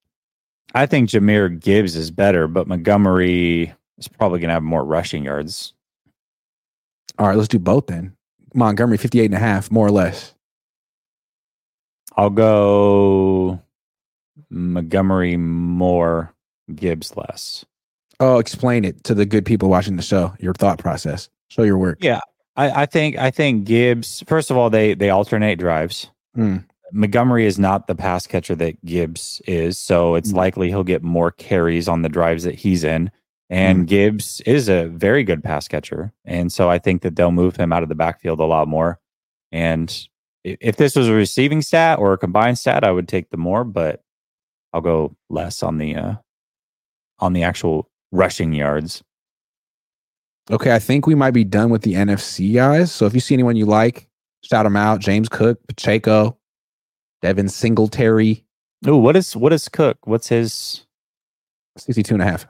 [0.73, 5.25] I think Jahmyr Gibbs is better, but Montgomery is probably going to have more rushing
[5.25, 5.73] yards.
[7.19, 8.15] All right, let's do both then.
[8.53, 10.33] Montgomery 58 and a half, more or less.
[12.15, 13.61] I'll go
[14.49, 16.33] Montgomery more,
[16.73, 17.65] Gibbs less.
[18.21, 20.33] Oh, explain it to the good people watching the show.
[20.39, 21.27] Your thought process.
[21.49, 21.97] Show your work.
[22.01, 22.21] Yeah,
[22.55, 24.23] I, I think I think Gibbs.
[24.27, 26.09] First of all, they they alternate drives.
[26.37, 26.63] Mm.
[26.93, 30.35] Montgomery is not the pass catcher that Gibbs is, so it's mm.
[30.35, 33.11] likely he'll get more carries on the drives that he's in.
[33.49, 33.85] And mm-hmm.
[33.85, 36.13] Gibbs is a very good pass catcher.
[36.23, 38.99] And so I think that they'll move him out of the backfield a lot more.
[39.51, 40.07] And
[40.43, 43.63] if this was a receiving stat or a combined stat, I would take the more,
[43.63, 44.01] but
[44.71, 46.15] I'll go less on the uh
[47.19, 49.03] on the actual rushing yards.
[50.51, 52.91] Okay, I think we might be done with the NFC guys.
[52.91, 54.09] So if you see anyone you like,
[54.43, 54.99] shout them out.
[54.99, 56.37] James Cook, Pacheco,
[57.23, 58.43] Devin Singletary.
[58.85, 59.97] Oh, what is what is Cook?
[60.05, 60.85] What's his
[61.77, 62.45] 62 and a half?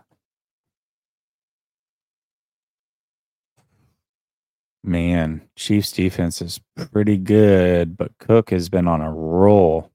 [4.83, 6.59] Man, Chiefs defense is
[6.91, 9.91] pretty good, but Cook has been on a roll.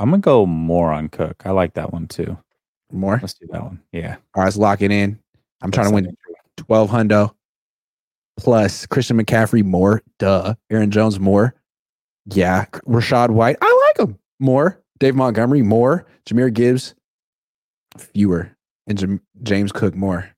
[0.00, 1.42] I'm gonna go more on Cook.
[1.44, 2.36] I like that one too.
[2.90, 3.20] More?
[3.22, 3.80] Let's do that one.
[3.92, 4.16] Yeah.
[4.34, 5.20] All right, let's lock it in.
[5.62, 6.16] I'm trying to win
[6.56, 7.32] 12 hundo
[8.36, 10.02] plus Christian McCaffrey more.
[10.18, 10.54] Duh.
[10.68, 11.54] Aaron Jones more.
[12.32, 12.66] Yeah.
[12.86, 13.56] Rachaad White.
[13.60, 14.80] I like him more.
[14.98, 16.06] Dave Montgomery more.
[16.26, 16.94] Jahmyr Gibbs
[17.96, 18.54] fewer.
[18.86, 20.28] And J- James Cook more.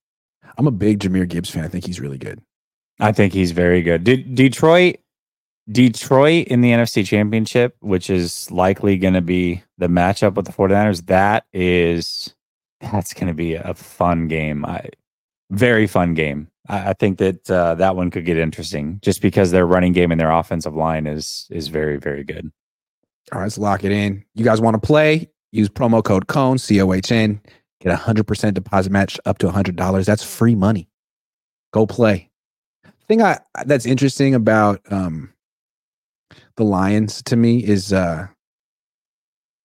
[0.58, 1.64] I'm a big Jahmyr Gibbs fan.
[1.64, 2.40] I think he's really good.
[3.00, 4.04] I think he's very good.
[4.04, 4.96] De- Detroit,
[5.70, 10.52] Detroit in the NFC Championship, which is likely going to be the matchup with the
[10.52, 11.06] 49ers.
[11.06, 12.34] That is,
[12.80, 14.64] that's going to be a fun game.
[14.66, 14.90] I,
[15.50, 16.48] very fun game.
[16.70, 20.10] I, I think that uh, that one could get interesting just because their running game
[20.12, 22.50] and their offensive line is is very very good.
[23.32, 24.24] All right, let's lock it in.
[24.34, 25.28] You guys want to play?
[25.52, 27.40] Use promo code COHN, C O H N.
[27.80, 30.04] Get a 100% deposit match up to $100.
[30.04, 30.86] That's free money.
[31.72, 32.30] Go play.
[33.08, 35.32] thing I that's interesting about um,
[36.56, 38.26] the Lions to me is uh,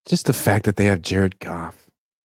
[0.08, 1.76] just the fact that they have Jared Goff.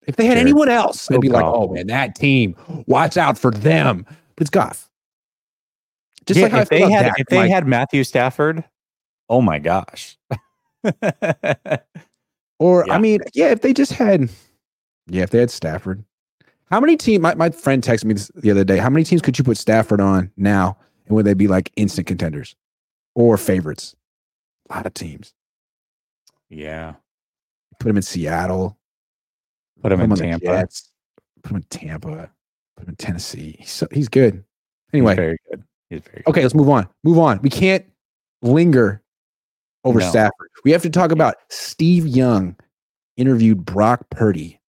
[0.06, 1.42] If they had Jared, anyone else, they'd be Goff.
[1.42, 2.54] like, "Oh man, that team,
[2.86, 4.06] watch out for them."
[4.40, 4.88] It's Goff.
[6.26, 8.64] Just yeah, like if they had Dak, if they like, had Matthew Stafford,
[9.28, 10.16] oh my gosh.
[12.58, 12.94] or yeah.
[12.94, 14.28] I mean, yeah, if they just had,
[15.06, 16.04] yeah, if they had Stafford,
[16.70, 17.22] how many teams?
[17.22, 18.76] My, my friend texted me this the other day.
[18.76, 20.76] How many teams could you put Stafford on now,
[21.06, 22.54] and would they be like instant contenders
[23.14, 23.94] or favorites?
[24.68, 25.34] A lot of teams.
[26.48, 26.94] Yeah.
[27.78, 28.78] Put him in Seattle.
[29.82, 30.46] Put him put in Tampa.
[30.46, 30.90] Jets,
[31.42, 32.30] put him in Tampa.
[32.80, 33.56] Put him in Tennessee.
[33.58, 34.42] He's so, he's good.
[34.92, 35.64] Anyway, he's very good.
[35.90, 36.30] He's very good.
[36.30, 36.88] Okay, let's move on.
[37.04, 37.40] Move on.
[37.42, 37.84] We can't
[38.42, 39.02] linger
[39.84, 40.08] over no.
[40.08, 40.48] Stafford.
[40.64, 42.56] We have to talk about Steve Young
[43.16, 44.60] interviewed Brock Purdy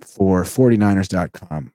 [0.00, 1.72] for 49ers.com.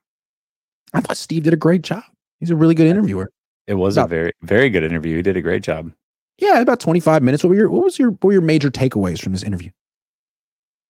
[0.94, 2.04] I thought Steve did a great job.
[2.40, 3.30] He's a really good interviewer.
[3.66, 5.16] It was about, a very, very good interview.
[5.16, 5.92] He did a great job.
[6.38, 7.42] Yeah, about 25 minutes.
[7.42, 9.70] What were your what was your what were your major takeaways from this interview?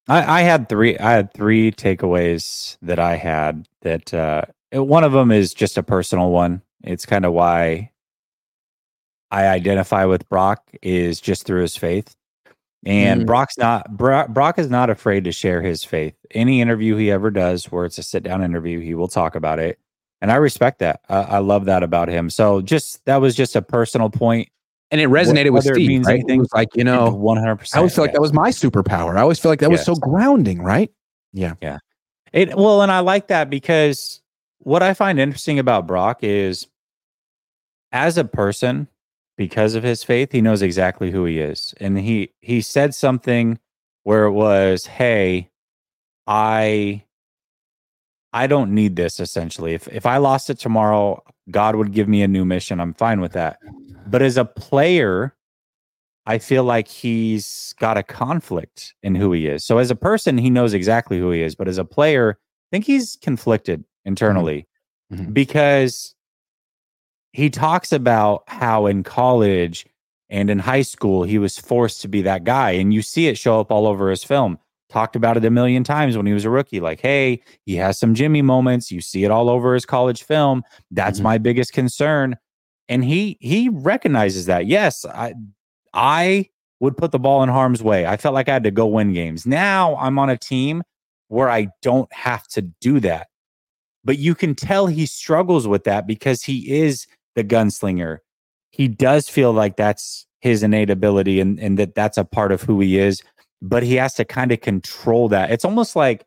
[0.09, 4.43] I, I had three I had three takeaways that I had that uh
[4.85, 6.63] one of them is just a personal one.
[6.83, 7.91] It's kind of why
[9.31, 12.15] I identify with Brock is just through his faith.
[12.85, 13.27] And mm.
[13.27, 16.15] Brock's not Brock, Brock is not afraid to share his faith.
[16.31, 19.59] Any interview he ever does, where it's a sit down interview, he will talk about
[19.59, 19.81] it,
[20.21, 21.01] and I respect that.
[21.09, 22.31] I, I love that about him.
[22.31, 24.51] So just that was just a personal point,
[24.93, 25.91] and it resonated with Steve.
[25.91, 26.15] It right?
[26.15, 27.79] Anything, it was like you know, one hundred percent.
[27.79, 29.17] I always feel like that was my superpower.
[29.17, 29.81] I always feel like that yes.
[29.81, 30.93] was so grounding, right?
[31.33, 31.79] Yeah, yeah.
[32.33, 34.21] It well, and I like that because
[34.67, 36.67] what I find interesting about Brock is,
[37.93, 38.89] as a person,
[39.37, 41.73] because of his faith, he knows exactly who he is.
[41.79, 43.61] And he he said something
[44.03, 45.51] where it was, "Hey,
[46.27, 47.05] I
[48.33, 49.75] I don't need this essentially.
[49.75, 52.81] If if I lost it tomorrow, God would give me a new mission.
[52.81, 53.61] I'm fine with that."
[54.09, 55.37] But as a player,
[56.27, 59.65] I feel like he's got a conflict in who he is.
[59.65, 62.69] So as a person, he knows exactly who he is, but as a player, I
[62.73, 63.85] think he's conflicted.
[64.07, 64.67] Internally
[65.13, 65.33] mm-hmm.
[65.33, 66.15] because
[67.33, 69.85] he talks about how in college
[70.31, 73.37] and in high school he was forced to be that guy and you see it
[73.37, 74.59] show up all over his film.
[74.89, 77.99] Talked about it a million times when he was a rookie like hey he has
[77.99, 78.91] some jimmy moments.
[78.91, 80.63] You see it all over his college film.
[80.91, 81.25] That's mm-hmm.
[81.25, 82.37] my biggest concern
[82.89, 84.67] and he he recognizes that.
[84.67, 85.35] Yes i
[85.93, 88.07] i would put the ball in harm's way.
[88.07, 89.45] I felt like i had to go win games.
[89.47, 90.83] Now i'm on a team
[91.29, 93.27] where i don't have to do that
[94.07, 98.19] but you can tell he struggles with that because he is the gunslinger.
[98.71, 102.63] He does feel like that's his innate ability and, and that that's a part of
[102.63, 103.21] who he is,
[103.61, 105.51] but he has to kind of control that.
[105.51, 106.25] It's almost like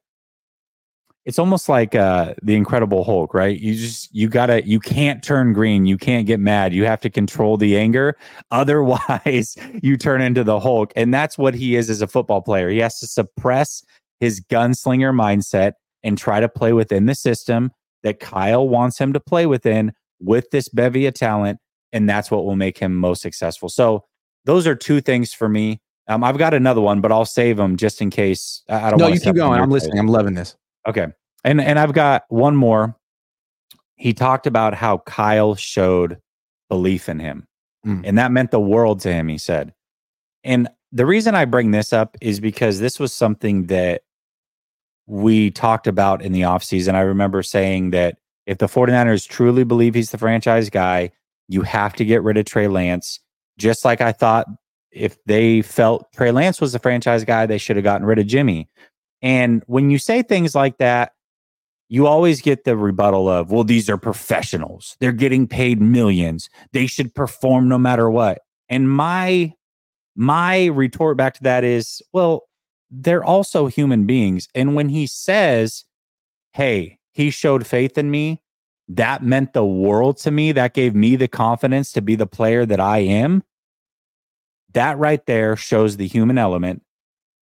[1.25, 3.57] it's almost like uh the incredible hulk right?
[3.57, 5.85] You just you gotta you can't turn green.
[5.85, 6.73] You can't get mad.
[6.73, 8.17] You have to control the anger.
[8.51, 12.69] Otherwise you turn into the hulk and that's what he is as a football player.
[12.69, 13.83] He has to suppress
[14.19, 17.71] his gunslinger mindset and try to play within the system
[18.03, 21.59] that kyle wants him to play within with this bevy of talent,
[21.91, 23.69] and that's what will make him most successful.
[23.69, 24.05] So
[24.45, 25.81] those are two things for me.
[26.07, 28.63] Um, I've got another one, but I'll save them just in case.
[28.67, 28.99] I don't.
[28.99, 29.61] No, you keep going.
[29.61, 29.99] I'm listening.
[29.99, 30.55] I'm loving this.
[30.87, 31.07] Okay,
[31.43, 32.95] and and I've got one more.
[33.95, 36.17] He talked about how Kyle showed
[36.67, 37.45] belief in him,
[37.85, 38.01] mm.
[38.03, 39.27] and that meant the world to him.
[39.27, 39.73] He said,
[40.43, 44.01] and the reason I bring this up is because this was something that
[45.09, 46.93] we talked about in the offseason.
[46.93, 51.11] I remember saying that if the 49ers truly believe he's the franchise guy,
[51.47, 53.19] you have to get rid of Trey Lance.
[53.57, 54.45] Just like I thought
[54.91, 58.27] if they felt Trey Lance was the franchise guy, they should have gotten rid of
[58.27, 58.69] Jimmy.
[59.21, 61.13] And when you say things like that,
[61.89, 64.95] you always get the rebuttal of, well, these are professionals.
[64.99, 66.49] They're getting paid millions.
[66.71, 68.41] They should perform no matter what.
[68.69, 69.53] And my
[70.15, 72.48] my retort back to that is, well,
[72.91, 74.47] they're also human beings.
[74.55, 75.85] And when he says,
[76.53, 78.41] hey, he showed faith in me.
[78.87, 80.51] That meant the world to me.
[80.51, 83.43] That gave me the confidence to be the player that I am.
[84.73, 86.81] That right there shows the human element.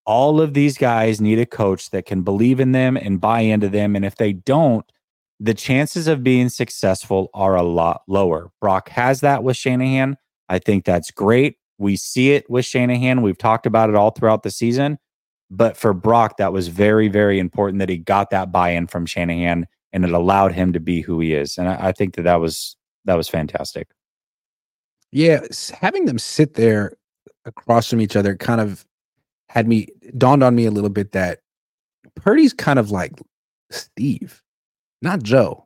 [0.05, 3.69] All of these guys need a coach that can believe in them and buy into
[3.69, 3.95] them.
[3.95, 4.89] And if they don't,
[5.39, 8.49] the chances of being successful are a lot lower.
[8.59, 10.17] Brock has that with Shanahan.
[10.49, 11.57] I think that's great.
[11.77, 13.21] We see it with Shanahan.
[13.21, 14.97] We've talked about it all throughout the season.
[15.49, 19.65] But for Brock, that was very, very important that he got that buy-in from Shanahan,
[19.93, 21.57] and it allowed him to be who he is.
[21.57, 23.87] And I, I think that that was that was fantastic.
[25.11, 25.39] Yeah,
[25.79, 26.93] having them sit there
[27.45, 28.85] across from each other kind of
[29.49, 31.39] had me dawned on me a little bit that
[32.15, 33.13] Purdy's kind of like
[33.71, 34.41] Steve,
[35.01, 35.65] not Joe.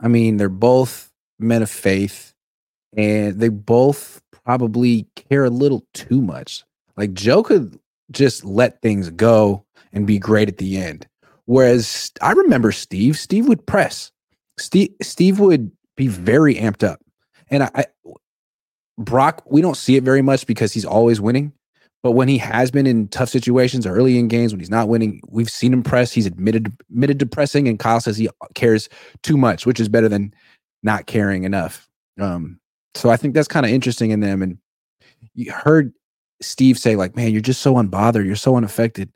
[0.00, 2.34] I mean, they're both men of faith,
[2.96, 6.64] and they both probably care a little too much.
[6.96, 7.78] Like Joe could
[8.10, 11.06] just let things go and be great at the end.
[11.46, 14.12] Whereas I remember Steve, Steve would press.
[14.58, 17.00] Steve Steve would be very amped up.
[17.50, 17.84] And I, I
[18.98, 21.52] Brock, we don't see it very much because he's always winning.
[22.02, 25.20] But when he has been in tough situations early in games when he's not winning,
[25.28, 26.12] we've seen him press.
[26.12, 28.88] He's admitted admitted to pressing, and Kyle says he cares
[29.22, 30.32] too much, which is better than
[30.82, 31.88] not caring enough.
[32.18, 32.58] Um,
[32.94, 34.42] so I think that's kind of interesting in them.
[34.42, 34.58] And
[35.34, 35.92] you heard
[36.42, 39.10] Steve say, like, man, you're just so unbothered, you're so unaffected.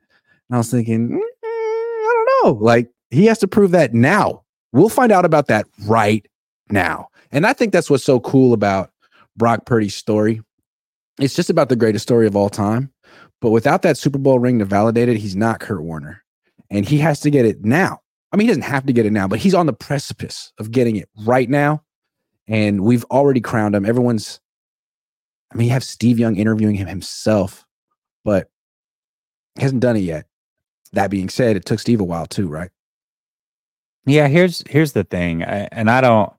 [0.49, 2.65] And I was thinking, mm, I don't know.
[2.65, 4.43] Like, he has to prove that now.
[4.73, 6.27] We'll find out about that right
[6.71, 7.09] now.
[7.33, 8.91] And I think that's what's so cool about
[9.37, 10.41] Brock Purdy's story
[11.19, 12.91] it's just about the greatest story of all time.
[13.41, 16.23] But without that Super Bowl ring to validate it, he's not Kurt Warner.
[16.71, 18.01] And he has to get it now.
[18.33, 20.71] I mean, he doesn't have to get it now, but he's on the precipice of
[20.71, 21.83] getting it right now.
[22.49, 23.87] And we've already crowned him.
[23.87, 24.41] Everyone's,
[25.55, 27.65] I mean, you have Steve Young interviewing him himself,
[28.25, 28.51] but
[29.55, 30.27] he hasn't done it yet.
[30.93, 32.71] That being said, it took Steve a while too, right?
[34.05, 36.33] Yeah, here's here's the thing, I, and I don't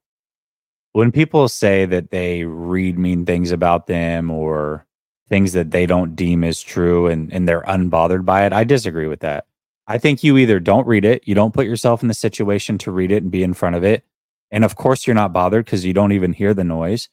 [0.95, 4.85] when people say that they read mean things about them or
[5.27, 9.07] things that they don't deem as true and, and they're unbothered by it, I disagree
[9.07, 9.45] with that.
[9.87, 12.91] I think you either don't read it, you don't put yourself in the situation to
[12.91, 14.05] read it and be in front of it.
[14.51, 17.09] And of course, you're not bothered because you don't even hear the noise,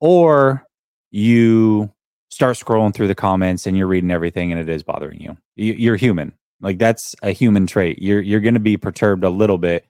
[0.00, 0.66] or
[1.12, 1.92] you
[2.30, 5.36] start scrolling through the comments and you're reading everything and it is bothering you.
[5.54, 6.32] You're human.
[6.60, 8.00] Like that's a human trait.
[8.02, 9.86] You're you're going to be perturbed a little bit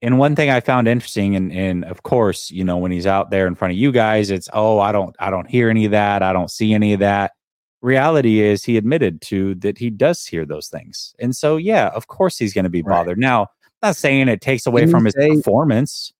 [0.00, 3.30] and one thing I found interesting, and and of course, you know, when he's out
[3.30, 5.90] there in front of you guys, it's oh, I don't I don't hear any of
[5.90, 7.32] that, I don't see any of that.
[7.80, 11.14] Reality is he admitted to that he does hear those things.
[11.18, 13.18] And so yeah, of course he's gonna be bothered.
[13.18, 13.22] Right.
[13.22, 16.12] Now, I'm not saying it takes away didn't from his say, performance.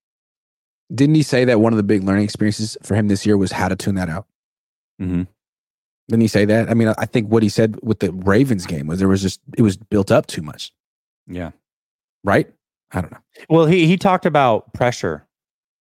[0.95, 3.53] Didn't he say that one of the big learning experiences for him this year was
[3.53, 4.27] how to tune that out?
[5.01, 5.23] Mm-hmm.
[6.09, 6.71] Didn't he say that?
[6.71, 9.41] I mean, I think what he said with the Ravens game was there was just
[9.57, 10.73] it was built up too much.
[11.27, 11.51] Yeah.
[12.25, 12.51] Right?
[12.93, 13.19] I don't know.
[13.51, 15.27] Well, he he talked about pressure,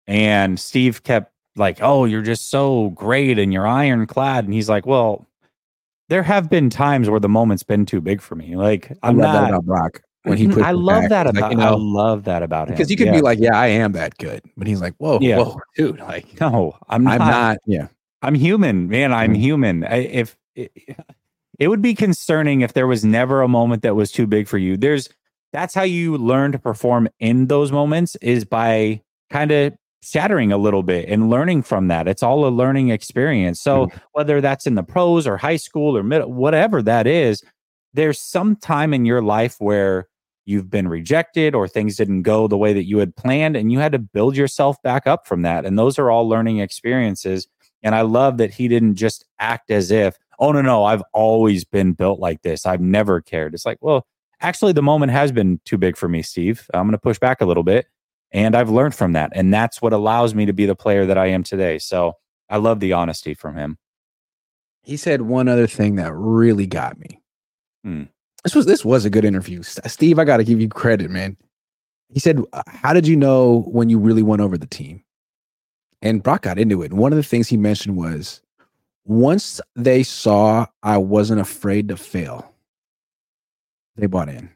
[0.06, 4.86] and Steve kept like, "Oh, you're just so great and you're ironclad," and he's like,
[4.86, 5.26] "Well."
[6.10, 8.56] There have been times where the moment's been too big for me.
[8.56, 10.64] Like I'm not about Brock when he put.
[10.64, 11.10] I love back.
[11.10, 11.42] that about.
[11.42, 13.14] Like, you know, I love that about him because you could yeah.
[13.14, 15.38] be like, "Yeah, I am that good," but he's like, "Whoa, yeah.
[15.38, 17.22] whoa, dude!" Like, no, I'm not.
[17.22, 17.58] I'm not.
[17.66, 17.88] Yeah,
[18.22, 19.14] I'm human, man.
[19.14, 19.42] I'm mm-hmm.
[19.42, 19.84] human.
[19.84, 20.72] I, if it,
[21.60, 24.58] it would be concerning if there was never a moment that was too big for
[24.58, 24.78] you.
[24.78, 25.10] There's
[25.54, 30.58] that's how you learn to perform in those moments is by kind of shattering a
[30.58, 32.08] little bit and learning from that.
[32.08, 33.60] It's all a learning experience.
[33.60, 33.98] So mm-hmm.
[34.14, 37.44] whether that's in the pros or high school or middle, whatever that is,
[37.94, 40.08] there's some time in your life where
[40.48, 43.80] you've been rejected or things didn't go the way that you had planned and you
[43.80, 45.66] had to build yourself back up from that.
[45.66, 47.48] And those are all learning experiences.
[47.84, 51.66] And I love that he didn't just act as if, oh no, no, I've always
[51.66, 52.66] been built like this.
[52.66, 53.54] I've never cared.
[53.54, 54.08] It's like, well,
[54.40, 56.66] actually the moment has been too big for me, Steve.
[56.74, 57.88] I'm going to push back a little bit.
[58.32, 59.32] And I've learned from that.
[59.36, 61.78] And that's what allows me to be the player that I am today.
[61.78, 62.14] So
[62.50, 63.78] I love the honesty from him.
[64.82, 67.20] He said one other thing that really got me.
[67.84, 68.04] Hmm.
[68.44, 69.64] This was this was a good interview.
[69.64, 71.38] Steve, I got to give you credit, man.
[72.10, 75.04] He said, uh, How did you know when you really won over the team?
[76.02, 76.92] And Brock got into it.
[76.92, 78.42] And one of the things he mentioned was
[79.06, 82.54] once they saw I wasn't afraid to fail,
[83.96, 84.50] they bought in.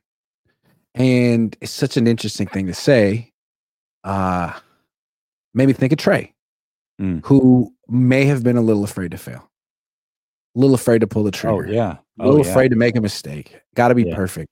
[0.93, 3.31] And it's such an interesting thing to say.
[4.03, 4.53] Uh
[5.53, 6.33] made me think of Trey,
[6.99, 7.25] mm.
[7.25, 9.49] who may have been a little afraid to fail.
[10.55, 11.67] A little afraid to pull the oh, trigger.
[11.67, 11.97] Oh, yeah.
[12.21, 12.51] Oh, a little yeah.
[12.51, 13.59] afraid to make a mistake.
[13.75, 14.15] Gotta be yeah.
[14.15, 14.49] perfect.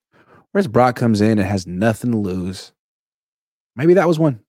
[0.51, 2.71] Whereas Brock comes in and has nothing to lose.
[3.75, 4.39] Maybe that was one.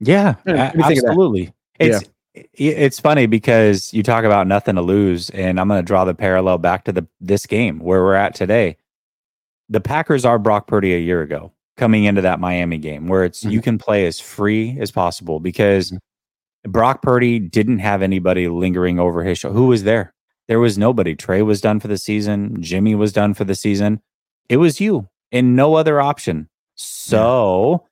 [0.00, 1.54] Yeah, absolutely.
[1.78, 2.08] It's yeah
[2.54, 6.14] it's funny because you talk about nothing to lose, and I'm going to draw the
[6.14, 8.76] parallel back to the this game where we're at today.
[9.68, 13.40] The Packers are Brock Purdy a year ago coming into that Miami game, where it's
[13.40, 13.50] mm-hmm.
[13.50, 16.70] you can play as free as possible because mm-hmm.
[16.70, 19.52] Brock Purdy didn't have anybody lingering over his show.
[19.52, 20.12] Who was there?
[20.48, 21.14] There was nobody.
[21.14, 22.62] Trey was done for the season.
[22.62, 24.00] Jimmy was done for the season.
[24.48, 26.48] It was you and no other option.
[26.76, 27.86] So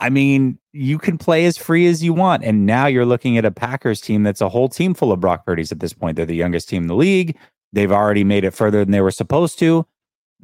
[0.00, 2.44] I mean, you can play as free as you want.
[2.44, 5.46] And now you're looking at a Packers team that's a whole team full of Brock
[5.46, 6.16] Purdy's at this point.
[6.16, 7.36] They're the youngest team in the league.
[7.72, 9.86] They've already made it further than they were supposed to.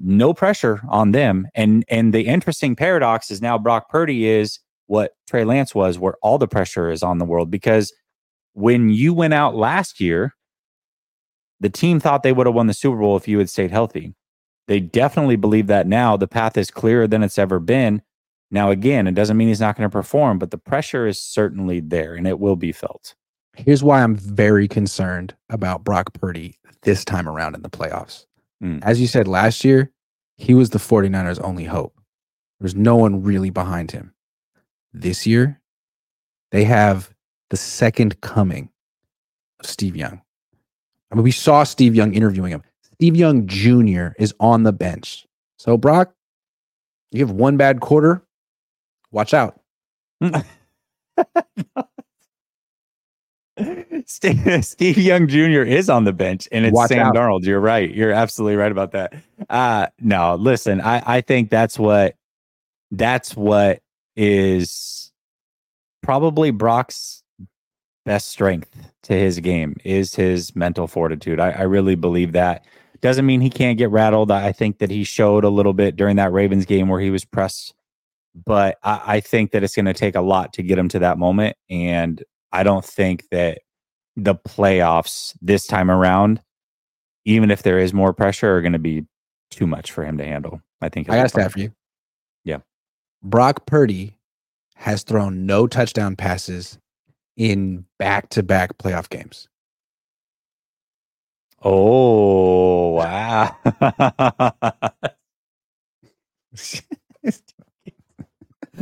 [0.00, 1.46] No pressure on them.
[1.54, 6.14] And and the interesting paradox is now Brock Purdy is what Trey Lance was, where
[6.22, 7.50] all the pressure is on the world.
[7.50, 7.92] Because
[8.54, 10.34] when you went out last year,
[11.60, 14.14] the team thought they would have won the Super Bowl if you had stayed healthy.
[14.68, 16.16] They definitely believe that now.
[16.16, 18.02] The path is clearer than it's ever been.
[18.50, 21.80] Now, again, it doesn't mean he's not going to perform, but the pressure is certainly
[21.80, 23.14] there and it will be felt.
[23.56, 28.26] Here's why I'm very concerned about Brock Purdy this time around in the playoffs.
[28.62, 28.80] Mm.
[28.82, 29.90] As you said last year,
[30.36, 31.98] he was the 49ers' only hope.
[32.60, 34.14] There's no one really behind him.
[34.92, 35.60] This year,
[36.50, 37.12] they have
[37.52, 38.70] the second coming
[39.60, 40.22] of Steve Young.
[41.10, 42.62] I mean, we saw Steve Young interviewing him.
[42.94, 44.12] Steve Young Jr.
[44.18, 45.26] is on the bench.
[45.58, 46.14] So, Brock,
[47.10, 48.22] you have one bad quarter,
[49.10, 49.60] watch out.
[54.06, 55.60] Steve, Steve, Young Jr.
[55.60, 57.14] is on the bench, and it's Watch Sam out.
[57.14, 57.44] Darnold.
[57.44, 57.94] You're right.
[57.94, 59.12] You're absolutely right about that.
[59.50, 62.16] Uh, no, listen, I, I think that's what
[62.90, 63.82] that's what
[64.16, 65.12] is
[66.02, 67.21] probably Brock's
[68.04, 68.70] best strength
[69.04, 71.40] to his game is his mental fortitude.
[71.40, 72.64] I, I really believe that.
[73.00, 74.30] Doesn't mean he can't get rattled.
[74.30, 77.24] I think that he showed a little bit during that Ravens game where he was
[77.24, 77.74] pressed,
[78.46, 81.00] but I, I think that it's going to take a lot to get him to
[81.00, 81.56] that moment.
[81.68, 82.22] And
[82.52, 83.58] I don't think that
[84.16, 86.40] the playoffs this time around,
[87.24, 89.04] even if there is more pressure, are going to be
[89.50, 90.60] too much for him to handle.
[90.80, 91.72] I think I got a stat for you.
[92.44, 92.58] Yeah.
[93.22, 94.18] Brock Purdy
[94.76, 96.78] has thrown no touchdown passes
[97.36, 99.48] in back to back playoff games.
[101.62, 103.56] Oh, wow.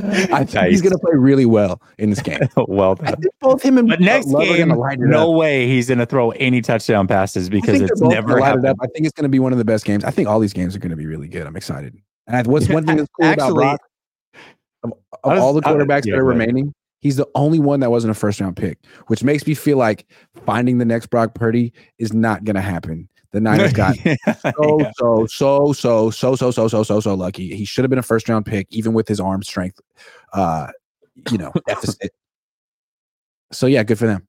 [0.03, 0.71] I think nice.
[0.71, 2.39] he's going to play really well in this game.
[2.57, 2.99] well,
[3.41, 7.49] both him and but next game, no way he's going to throw any touchdown passes
[7.49, 8.67] because it's never happened.
[8.67, 10.05] It I think it's going to be one of the best games.
[10.05, 11.47] I think all these games are going to be really good.
[11.47, 11.97] I'm excited.
[12.29, 13.81] And what's one thing that's cool Actually, about Brock?
[14.83, 14.93] Of,
[15.25, 18.11] of was, all the quarterbacks yeah, that are remaining, he's the only one that wasn't
[18.11, 18.79] a first round pick,
[19.09, 20.07] which makes me feel like
[20.47, 23.09] finding the next Brock Purdy is not going to happen.
[23.33, 24.91] The Niners got yeah, so, yeah.
[24.97, 27.55] so, so, so, so, so, so, so, so, so lucky.
[27.55, 29.81] He should have been a first round pick, even with his arm strength,
[30.33, 30.69] uh,
[31.31, 32.13] you know, deficit.
[33.53, 34.27] So yeah, good for them.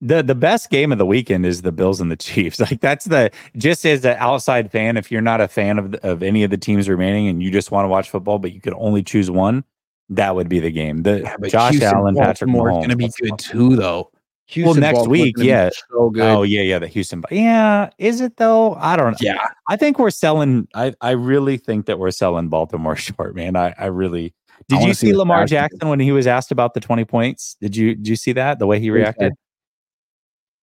[0.00, 2.60] The the best game of the weekend is the Bills and the Chiefs.
[2.70, 6.22] Like that's the just as an outside fan, if you're not a fan of of
[6.22, 8.74] any of the teams remaining and you just want to watch football, but you could
[8.74, 9.64] only choose one,
[10.10, 11.02] that would be the game.
[11.02, 14.10] The yeah, Josh Houston Allen, Patrick Mahomes, going to be good too, though.
[14.46, 15.68] Houston well, next week, yeah.
[15.90, 16.22] So good.
[16.22, 16.78] Oh, yeah, yeah.
[16.78, 17.90] The Houston, yeah.
[17.98, 18.74] Is it though?
[18.76, 19.18] I don't know.
[19.20, 20.66] Yeah, I think we're selling.
[20.74, 23.56] I I really think that we're selling Baltimore short, man.
[23.56, 24.34] I I really.
[24.68, 27.56] Did I you see, see Lamar Jackson when he was asked about the twenty points?
[27.60, 29.34] Did you did you see that the way he reacted?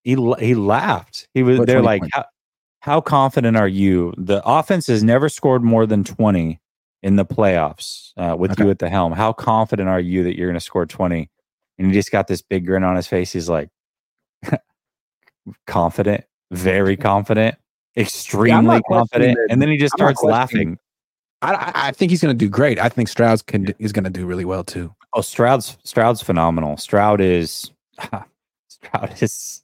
[0.02, 1.28] He he laughed.
[1.32, 1.60] He was.
[1.60, 2.24] What they're like, how,
[2.80, 4.12] how confident are you?
[4.18, 6.60] The offense has never scored more than twenty
[7.02, 8.64] in the playoffs uh, with okay.
[8.64, 9.12] you at the helm.
[9.12, 11.30] How confident are you that you're going to score twenty?
[11.78, 13.32] And he just got this big grin on his face.
[13.32, 13.68] He's like,
[15.66, 17.56] confident, very confident,
[17.96, 20.78] extremely yeah, confident, and then he just starts laughing.
[21.42, 22.78] I, I think he's going to do great.
[22.78, 24.94] I think Stroud's can is going to do really well too.
[25.12, 26.76] Oh, Stroud's Stroud's phenomenal.
[26.76, 27.70] Stroud is
[28.68, 29.62] Stroud is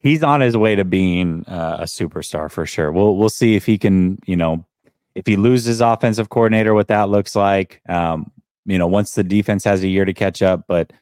[0.00, 2.92] he's on his way to being uh, a superstar for sure.
[2.92, 4.66] We'll we'll see if he can, you know,
[5.14, 7.80] if he loses offensive coordinator, what that looks like.
[7.88, 8.30] Um,
[8.64, 10.92] you know, once the defense has a year to catch up, but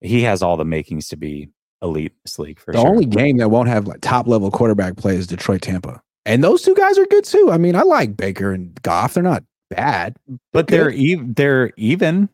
[0.00, 1.50] he has all the makings to be
[1.82, 2.88] elite this league for the sure.
[2.88, 6.00] only game that won't have like top level quarterback play is Detroit Tampa.
[6.24, 7.50] And those two guys are good too.
[7.52, 9.14] I mean, I like Baker and Goff.
[9.14, 10.16] They're not bad,
[10.52, 12.28] but they're even they're even.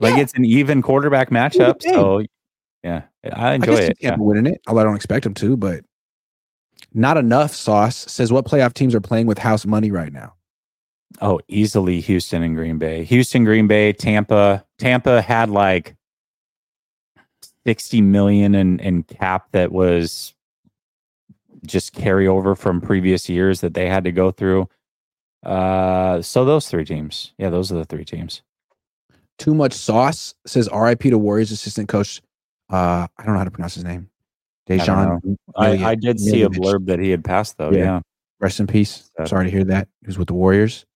[0.00, 0.22] Like yeah.
[0.22, 1.80] it's an even quarterback matchup.
[1.82, 2.24] So
[2.82, 3.02] yeah,
[3.32, 3.98] I enjoy I it.
[4.00, 4.16] Tampa yeah.
[4.18, 4.60] winning it.
[4.66, 5.84] I don't expect them to, but
[6.92, 10.34] not enough sauce says what playoff teams are playing with house money right now.
[11.20, 13.04] Oh, easily Houston and Green Bay.
[13.04, 14.64] Houston, Green Bay, Tampa.
[14.78, 15.96] Tampa had like
[17.66, 20.34] 60 million in, in cap that was
[21.66, 24.68] just carryover from previous years that they had to go through.
[25.42, 27.32] Uh, so those three teams.
[27.38, 28.42] Yeah, those are the three teams.
[29.38, 32.22] Too much sauce says RIP to Warriors assistant coach.
[32.70, 34.08] Uh, I don't know how to pronounce his name.
[34.68, 35.36] Dejan.
[35.56, 37.70] I, I, I, did see a blurb that he had passed though.
[37.70, 37.78] Yeah.
[37.78, 38.00] yeah.
[38.40, 39.10] Rest in peace.
[39.26, 39.88] Sorry to hear that.
[40.00, 40.86] He was with the Warriors.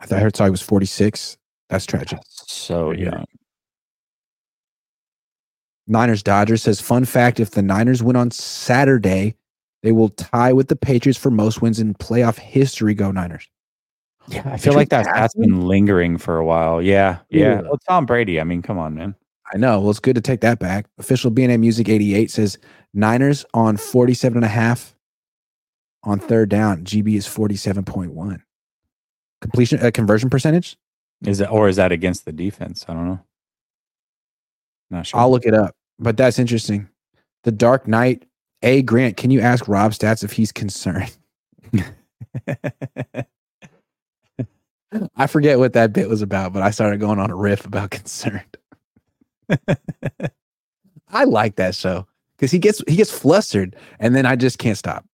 [0.00, 1.36] I thought I heard saw he was 46.
[1.68, 2.18] That's tragic.
[2.30, 3.24] So young.
[5.86, 9.34] Niners Dodgers says fun fact if the Niners win on Saturday,
[9.82, 12.94] they will tie with the Patriots for most wins in playoff history.
[12.94, 13.48] Go Niners.
[14.28, 16.80] Yeah, I feel like that has been lingering for a while.
[16.80, 17.62] Yeah, yeah.
[17.62, 18.40] Well, Tom Brady.
[18.40, 19.14] I mean, come on, man.
[19.52, 19.80] I know.
[19.80, 20.86] Well, it's good to take that back.
[20.98, 22.58] Official BNA Music 88 says
[22.94, 24.94] Niners on 47 and a half
[26.04, 26.84] on third down.
[26.84, 28.40] GB is 47.1.
[29.40, 30.76] Completion uh, conversion percentage?
[31.24, 32.84] Is it or is that against the defense?
[32.88, 33.20] I don't know.
[34.90, 35.20] Not sure.
[35.20, 36.88] I'll look it up but that's interesting.
[37.44, 38.24] The Dark Knight.
[38.62, 41.16] A Grant, can you ask Rob Stats if he's concerned?
[45.16, 47.90] I forget what that bit was about, but I started going on a riff about
[47.90, 48.58] concerned.
[51.08, 52.06] I like that show.
[52.36, 55.06] because he gets he gets flustered, and then I just can't stop.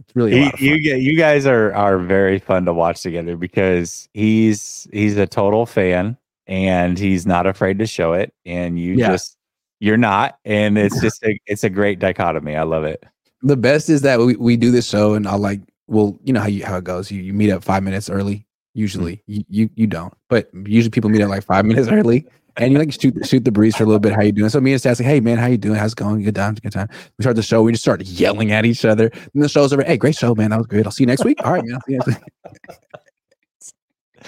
[0.00, 4.88] It's really you, you, you guys are are very fun to watch together because he's
[4.92, 9.08] he's a total fan and he's not afraid to show it, and you yeah.
[9.08, 9.36] just
[9.80, 12.56] you're not, and it's just a it's a great dichotomy.
[12.56, 13.04] I love it.
[13.42, 16.40] The best is that we, we do this show, and I'll like well, you know
[16.40, 17.10] how you how it goes.
[17.10, 18.46] You you meet up five minutes early.
[18.74, 19.32] Usually, mm-hmm.
[19.32, 22.26] you, you you don't, but usually people meet up like five minutes early
[22.58, 24.12] and you like shoot shoot the breeze for a little bit.
[24.12, 24.50] How you doing?
[24.50, 25.76] So me and Stats like, hey man, how you doing?
[25.78, 26.22] How's it going?
[26.22, 26.88] Good time, good time.
[27.16, 27.62] We start the show.
[27.62, 29.10] We just start yelling at each other.
[29.34, 29.84] And the show's over.
[29.84, 30.50] Hey, great show, man.
[30.50, 30.84] That was great.
[30.84, 31.38] I'll see you next week.
[31.44, 31.80] All right, man.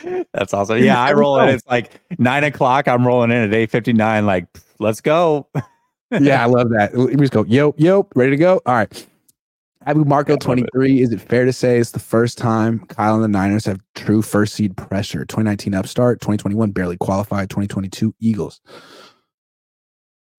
[0.32, 0.78] That's awesome.
[0.78, 1.48] Yeah, I roll in.
[1.48, 2.88] It's like nine o'clock.
[2.88, 4.26] I'm rolling in at eight fifty nine.
[4.26, 4.46] Like,
[4.78, 5.48] let's go.
[6.10, 6.94] yeah, I love that.
[6.94, 8.62] We just go, yo, yo, ready to go.
[8.64, 9.06] All right.
[9.86, 11.00] Abu Marco 23.
[11.00, 14.20] Is it fair to say it's the first time Kyle and the Niners have true
[14.20, 15.24] first seed pressure?
[15.24, 18.60] 2019 upstart, 2021 barely qualified, 2022 Eagles.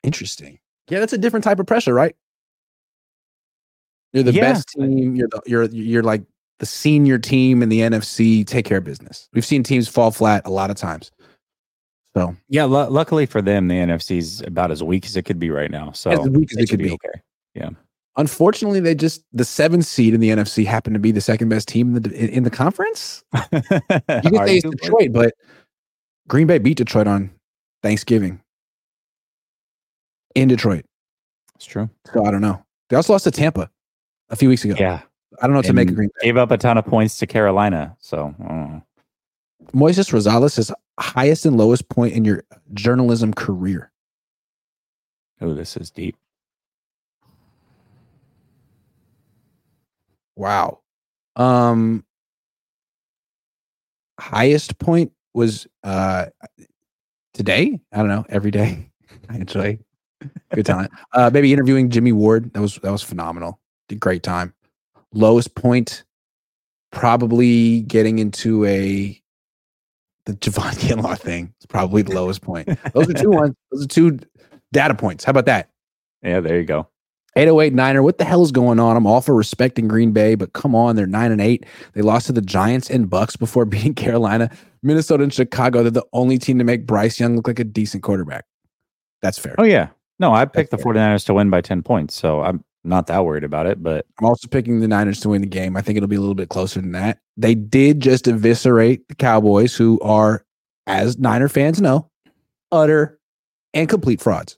[0.03, 0.59] Interesting.
[0.89, 2.15] Yeah, that's a different type of pressure, right?
[4.13, 4.53] You're the yeah.
[4.53, 5.15] best team.
[5.15, 6.23] You're the, you're you're like
[6.59, 8.45] the senior team in the NFC.
[8.45, 9.27] Take care of business.
[9.33, 11.11] We've seen teams fall flat a lot of times.
[12.15, 15.39] So yeah, l- luckily for them, the NFC is about as weak as it could
[15.39, 15.93] be right now.
[15.93, 16.89] So as weak as it, it could be.
[16.89, 16.93] be.
[16.93, 17.21] Okay.
[17.55, 17.69] Yeah.
[18.18, 21.68] Unfortunately, they just the seventh seed in the NFC happened to be the second best
[21.68, 23.24] team in the in the conference.
[23.53, 25.34] you can say it's Detroit, but
[26.28, 27.32] Green Bay beat Detroit on
[27.82, 28.41] Thanksgiving
[30.36, 30.86] in Detroit.
[31.55, 31.89] It's true.
[32.14, 32.64] So I don't know.
[32.89, 33.70] They also lost to Tampa
[34.30, 34.76] a few weeks ago.
[34.78, 35.01] Yeah,
[35.41, 36.28] I don't know what to make of Green Bay.
[36.28, 37.95] Gave up a ton of points to Carolina.
[37.99, 38.36] So
[39.74, 42.43] Moises Rosales is highest and lowest point in your
[42.74, 43.91] journalism career.
[45.39, 46.18] Oh, this is deep.
[50.36, 50.79] Wow.
[51.36, 52.05] Um
[54.19, 56.27] highest point was uh
[57.34, 57.79] today.
[57.91, 58.89] I don't know, every day.
[59.29, 59.79] actually.
[60.53, 60.89] good time.
[61.13, 62.53] Uh maybe interviewing Jimmy Ward.
[62.53, 63.59] That was that was phenomenal.
[63.89, 64.53] Did great time.
[65.13, 66.05] Lowest point,
[66.91, 69.21] probably getting into a
[70.25, 71.53] the Javon Kinlaw thing.
[71.57, 72.69] It's probably the lowest point.
[72.93, 73.55] Those are two ones.
[73.71, 74.19] Those are two
[74.71, 75.23] data points.
[75.23, 75.69] How about that?
[76.23, 76.88] Yeah, there you go.
[77.36, 78.97] 808 Niner, what the hell is going on?
[78.97, 81.65] I'm all for respecting Green Bay, but come on, they're nine and eight.
[81.93, 84.49] They lost to the Giants and Bucs before beating Carolina,
[84.84, 85.82] Minnesota, and Chicago.
[85.82, 88.45] They're the only team to make Bryce Young look like a decent quarterback.
[89.21, 89.55] That's fair.
[89.57, 89.89] Oh, yeah.
[90.19, 93.23] No, I picked That's the 49ers to win by 10 points, so I'm not that
[93.23, 93.82] worried about it.
[93.82, 95.77] But I'm also picking the Niners to win the game.
[95.77, 97.19] I think it'll be a little bit closer than that.
[97.38, 100.45] They did just eviscerate the Cowboys, who are,
[100.86, 102.09] as Niner fans know,
[102.71, 103.19] utter
[103.73, 104.57] and complete frauds.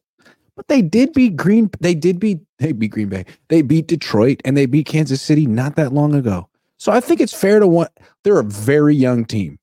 [0.56, 1.70] But they did beat Green.
[1.80, 2.40] They did beat.
[2.60, 3.26] They beat Green Bay.
[3.50, 6.48] They beat Detroit and they beat Kansas City not that long ago.
[6.78, 7.90] So I think it's fair to want.
[8.24, 9.58] They're a very young team,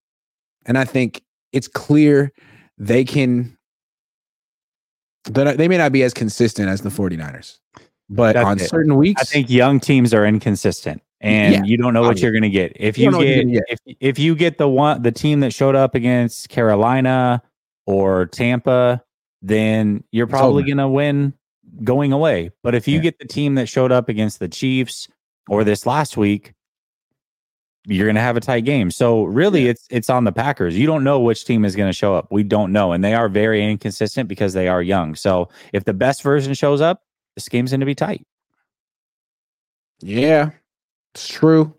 [0.66, 1.22] and I think
[1.52, 2.32] it's clear
[2.78, 3.56] they can.
[5.24, 7.58] That they may not be as consistent as the 49ers,
[8.08, 8.68] but That's on it.
[8.70, 12.32] certain weeks, I think young teams are inconsistent and yeah, you don't know what you're
[12.32, 12.72] going to get.
[12.76, 15.76] If you, you get, get, if if you get the one the team that showed
[15.76, 17.42] up against Carolina
[17.86, 19.02] or Tampa,
[19.42, 21.34] then you're probably going to win
[21.82, 22.50] going away.
[22.62, 23.02] But if you yeah.
[23.02, 25.08] get the team that showed up against the Chiefs
[25.48, 26.54] or this last week,
[27.86, 28.90] you're going to have a tight game.
[28.90, 29.70] So really yeah.
[29.70, 30.76] it's it's on the Packers.
[30.76, 32.28] You don't know which team is going to show up.
[32.30, 35.14] We don't know and they are very inconsistent because they are young.
[35.14, 37.02] So if the best version shows up,
[37.34, 38.26] this game's going to be tight.
[40.00, 40.50] Yeah.
[41.14, 41.74] It's true.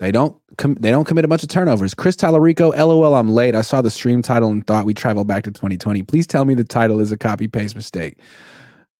[0.00, 1.94] They don't com- they don't commit a bunch of turnovers.
[1.94, 3.54] Chris Talarico, LOL, I'm late.
[3.54, 6.02] I saw the stream title and thought we travel back to 2020.
[6.02, 8.18] Please tell me the title is a copy paste mistake.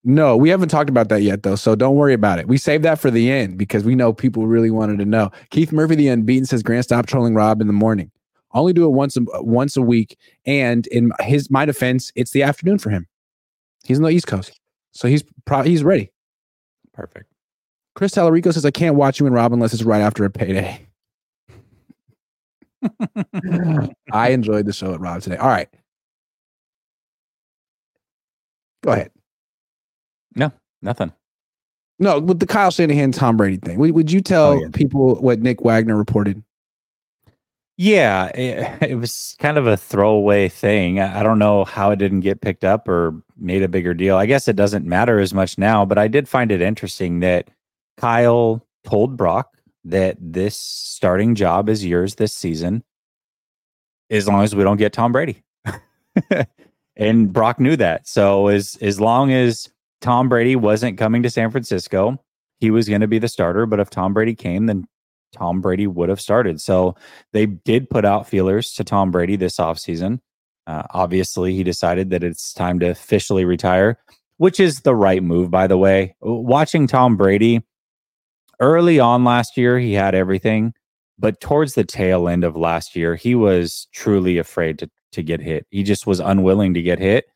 [0.05, 2.47] No, we haven't talked about that yet though, so don't worry about it.
[2.47, 5.31] We saved that for the end because we know people really wanted to know.
[5.51, 8.11] Keith Murphy, the unbeaten, says Grant stop trolling Rob in the morning.
[8.53, 10.17] Only do it once a, once a week,
[10.47, 13.09] and in his my defense, it's the afternoon for him.
[13.83, 14.61] He's on the East Coast,
[14.93, 16.13] so he's pro- he's ready.
[16.93, 17.34] Perfect.
[17.95, 20.87] Chris Talarico says I can't watch you and Rob unless it's right after a payday.
[24.13, 25.37] I enjoyed the show at Rob today.
[25.37, 25.69] All right.
[28.83, 29.11] Go ahead.
[30.35, 31.13] No, nothing.
[31.99, 34.69] No, with the Kyle Shanahan Tom Brady thing, would, would you tell oh, yeah.
[34.73, 36.43] people what Nick Wagoner reported?
[37.77, 41.01] Yeah, it, it, was kind of a throwaway thing.
[41.01, 44.17] I, I don't know how it didn't get picked up or made a bigger deal.
[44.17, 47.49] I guess it doesn't matter as much now, but I did find it interesting that
[47.97, 49.49] Kyle told Brock
[49.85, 52.83] that this starting job is yours this season
[54.11, 55.43] as long as we don't get Tom Brady.
[56.97, 58.07] and Brock knew that.
[58.07, 59.71] So as as long as
[60.01, 62.19] Tom Brady wasn't coming to San Francisco,
[62.61, 64.87] he was going to be the starter, but if Tom Brady came then
[65.35, 66.61] Tom Brady would have started.
[66.61, 66.95] So
[67.33, 70.21] they did put out feelers to Tom Brady this offseason.
[70.67, 73.99] Uh, obviously, he decided that it's time to officially retire.
[74.39, 76.17] which is the right move, by the way.
[76.21, 77.63] Watching Tom Brady
[78.61, 80.75] early on last year, he had everything,
[81.19, 85.41] but towards the tail end of last year, he was truly afraid to, to get
[85.41, 85.67] hit.
[85.71, 87.27] He just was unwilling to get hit.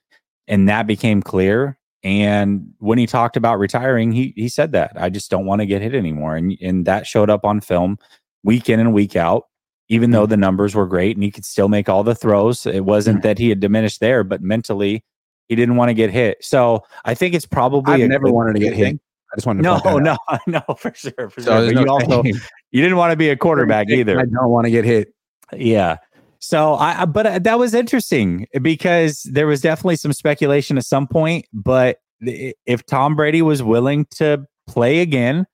[0.47, 1.79] And that became clear.
[2.03, 5.66] And when he talked about retiring, he he said that I just don't want to
[5.66, 6.37] get hit anymore.
[6.37, 7.99] And and that showed up on film
[8.45, 9.49] week in and week out
[9.89, 10.31] even though mm.
[10.31, 12.66] the numbers were great and he could still make all the throws.
[12.66, 13.23] It wasn't mm.
[13.23, 15.05] that he had diminished there, but mentally
[15.49, 16.45] he didn't want to get hit.
[16.45, 19.01] So I think it's probably I've never wanted to get hit.
[19.33, 20.16] I just wanted to no, no,
[20.47, 21.66] no, for sure, for so sure.
[21.66, 24.18] But no you also you didn't want to be a quarterback either.
[24.18, 25.14] I don't want to get hit.
[25.53, 25.99] Yeah.
[26.41, 31.09] So I, but uh, that was interesting because there was definitely some speculation at some
[31.09, 31.47] point.
[31.53, 35.47] But if Tom Brady was willing to play again,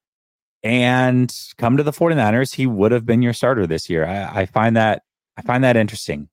[0.65, 4.03] and come to the 49ers, he would have been your starter this year.
[4.03, 5.03] I, I find that
[5.37, 6.27] I find that interesting.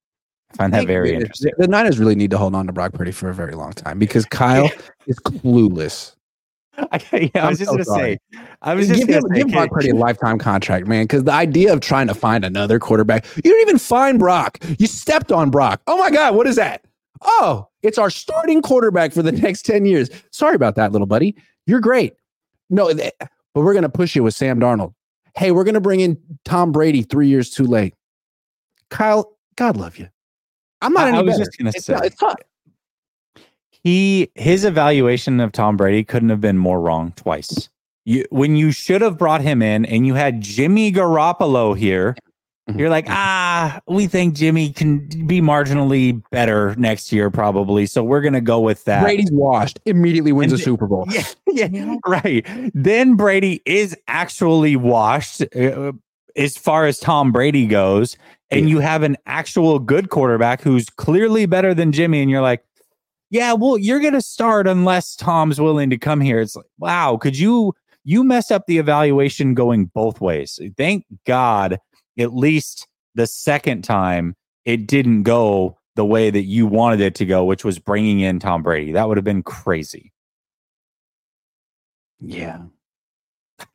[0.53, 1.53] I find that very interesting.
[1.59, 3.99] The Niners really need to hold on to Brock Purdy for a very long time
[3.99, 4.71] because Kyle
[5.07, 6.15] is clueless.
[6.79, 8.19] I, yeah, I was I'm just so gonna sorry.
[8.33, 11.05] say, I was just give, him, give Brock Purdy a lifetime contract, man.
[11.05, 14.59] Because the idea of trying to find another quarterback, you didn't even find Brock.
[14.79, 15.83] You stepped on Brock.
[15.87, 16.85] Oh my God, what is that?
[17.21, 20.09] Oh, it's our starting quarterback for the next ten years.
[20.31, 21.37] Sorry about that, little buddy.
[21.67, 22.15] You're great.
[22.71, 24.95] No, eh, but we're going to push you with Sam Darnold.
[25.37, 27.95] Hey, we're going to bring in Tom Brady three years too late.
[28.89, 30.09] Kyle, God love you.
[30.81, 31.13] I'm not.
[31.13, 31.45] I, I was better.
[31.45, 31.93] just going to say.
[31.93, 32.41] Not, it's not.
[33.83, 37.69] He his evaluation of Tom Brady couldn't have been more wrong twice.
[38.05, 42.15] You when you should have brought him in, and you had Jimmy Garoppolo here
[42.69, 42.79] Mm-hmm.
[42.79, 47.87] You're like, ah, we think Jimmy can be marginally better next year, probably.
[47.87, 49.03] So we're gonna go with that.
[49.03, 51.07] Brady's washed, immediately wins and a Super Bowl.
[51.55, 52.47] Yeah, yeah, right.
[52.73, 55.93] Then Brady is actually washed uh,
[56.35, 58.17] as far as Tom Brady goes,
[58.51, 58.77] and yeah.
[58.77, 62.65] you have an actual good quarterback who's clearly better than Jimmy, and you're like,
[63.33, 66.39] yeah, well, you're gonna start unless Tom's willing to come here.
[66.39, 67.73] It's like, wow, could you
[68.05, 70.61] you mess up the evaluation going both ways?
[70.77, 71.79] Thank God
[72.19, 77.25] at least the second time it didn't go the way that you wanted it to
[77.25, 78.93] go, which was bringing in Tom Brady.
[78.93, 80.13] That would have been crazy.
[82.21, 82.61] Yeah.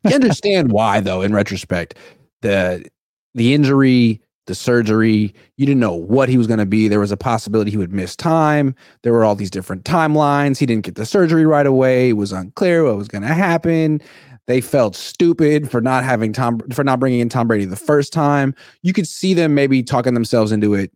[0.04, 1.96] You understand why though in retrospect.
[2.42, 2.86] The
[3.34, 6.88] the injury, the surgery, you didn't know what he was going to be.
[6.88, 8.74] There was a possibility he would miss time.
[9.04, 10.58] There were all these different timelines.
[10.58, 12.10] He didn't get the surgery right away.
[12.10, 14.02] It was unclear what was going to happen.
[14.48, 18.14] They felt stupid for not having Tom for not bringing in Tom Brady the first
[18.14, 18.56] time.
[18.82, 20.92] You could see them maybe talking themselves into it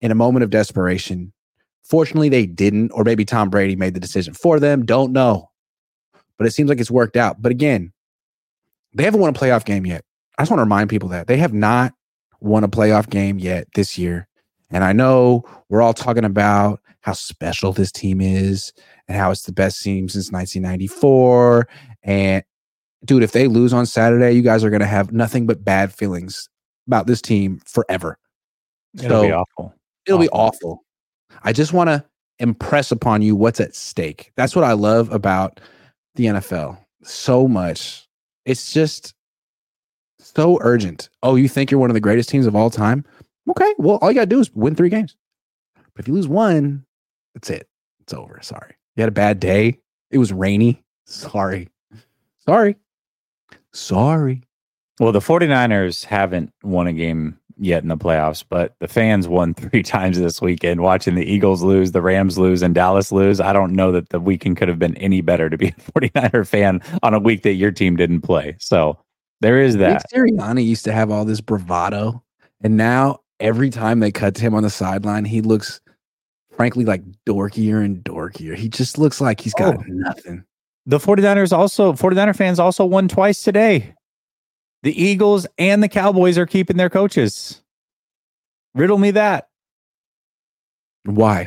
[0.00, 1.32] in a moment of desperation.
[1.82, 4.84] Fortunately, they didn't, or maybe Tom Brady made the decision for them.
[4.86, 5.50] Don't know.
[6.38, 7.42] But it seems like it's worked out.
[7.42, 7.92] But again,
[8.94, 10.04] they haven't won a playoff game yet.
[10.38, 11.92] I just want to remind people that they have not
[12.42, 14.28] won a playoff game yet this year.
[14.70, 18.72] And I know we're all talking about how special this team is
[19.08, 21.68] and how it's the best team since 1994.
[22.02, 22.42] And
[23.04, 25.92] dude, if they lose on Saturday, you guys are going to have nothing but bad
[25.92, 26.48] feelings
[26.86, 28.18] about this team forever.
[28.94, 29.74] It'll so be awful.
[30.06, 30.22] It'll awful.
[30.22, 30.84] be awful.
[31.42, 32.04] I just want to
[32.38, 34.32] impress upon you what's at stake.
[34.36, 35.60] That's what I love about
[36.14, 38.06] the NFL so much.
[38.44, 39.14] It's just
[40.34, 41.08] so urgent.
[41.22, 43.04] Oh, you think you're one of the greatest teams of all time?
[43.48, 45.16] Okay, well, all you got to do is win three games.
[45.94, 46.84] But if you lose one,
[47.34, 47.68] that's it.
[48.00, 48.38] It's over.
[48.42, 48.74] Sorry.
[48.96, 49.78] You had a bad day.
[50.10, 50.82] It was rainy.
[51.06, 51.68] Sorry.
[52.38, 52.76] Sorry.
[53.72, 54.42] Sorry.
[55.00, 59.54] Well, the 49ers haven't won a game yet in the playoffs, but the fans won
[59.54, 63.40] three times this weekend watching the Eagles lose, the Rams lose, and Dallas lose.
[63.40, 66.46] I don't know that the weekend could have been any better to be a 49er
[66.46, 68.56] fan on a week that your team didn't play.
[68.58, 68.98] So
[69.42, 70.04] there is that.
[70.12, 72.22] Nick Sirianni used to have all this bravado,
[72.62, 75.80] and now every time they cut to him on the sideline, he looks
[76.52, 78.56] frankly like dorkier and dorkier.
[78.56, 79.84] He just looks like he's got oh.
[79.86, 80.44] nothing.
[80.86, 83.94] The 49ers also 49er fans also won twice today.
[84.82, 87.62] The Eagles and the Cowboys are keeping their coaches.
[88.74, 89.48] Riddle me that.
[91.04, 91.46] Why?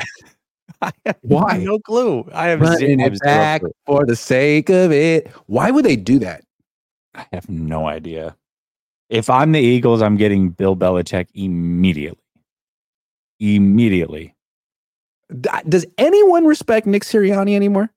[1.22, 1.58] Why?
[1.58, 2.30] No clue.
[2.34, 5.28] I have Running it back for the sake of it.
[5.48, 6.44] Why would they do that?
[7.16, 8.36] I have no idea.
[9.10, 12.22] If I'm the Eagles, I'm getting Bill Belichick immediately.
[13.40, 14.36] Immediately.
[15.68, 17.90] Does anyone respect Nick Sirianni anymore?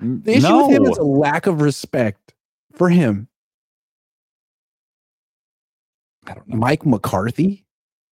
[0.00, 0.66] The issue no.
[0.66, 2.34] with him is a lack of respect
[2.72, 3.28] for him.
[6.26, 6.56] I don't know.
[6.56, 7.64] Mike McCarthy?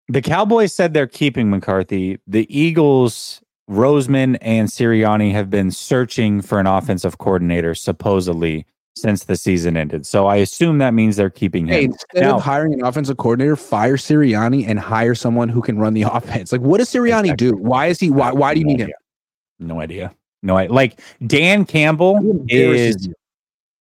[0.08, 2.20] The Cowboys said they're keeping McCarthy.
[2.28, 9.36] The Eagles, Roseman and Sirianni have been searching for an offensive coordinator, supposedly, since the
[9.36, 10.06] season ended.
[10.06, 11.74] So I assume that means they're keeping him.
[11.74, 15.78] Hey, instead now, of hiring an offensive coordinator, fire Sirianni and hire someone who can
[15.80, 16.52] run the offense.
[16.52, 17.56] Like, what does Sirianni do?
[17.56, 18.10] Why is he?
[18.10, 18.32] Why?
[18.32, 18.92] Why do you need him?
[19.60, 20.14] No idea.
[20.42, 23.10] No, I like Dan Campbell is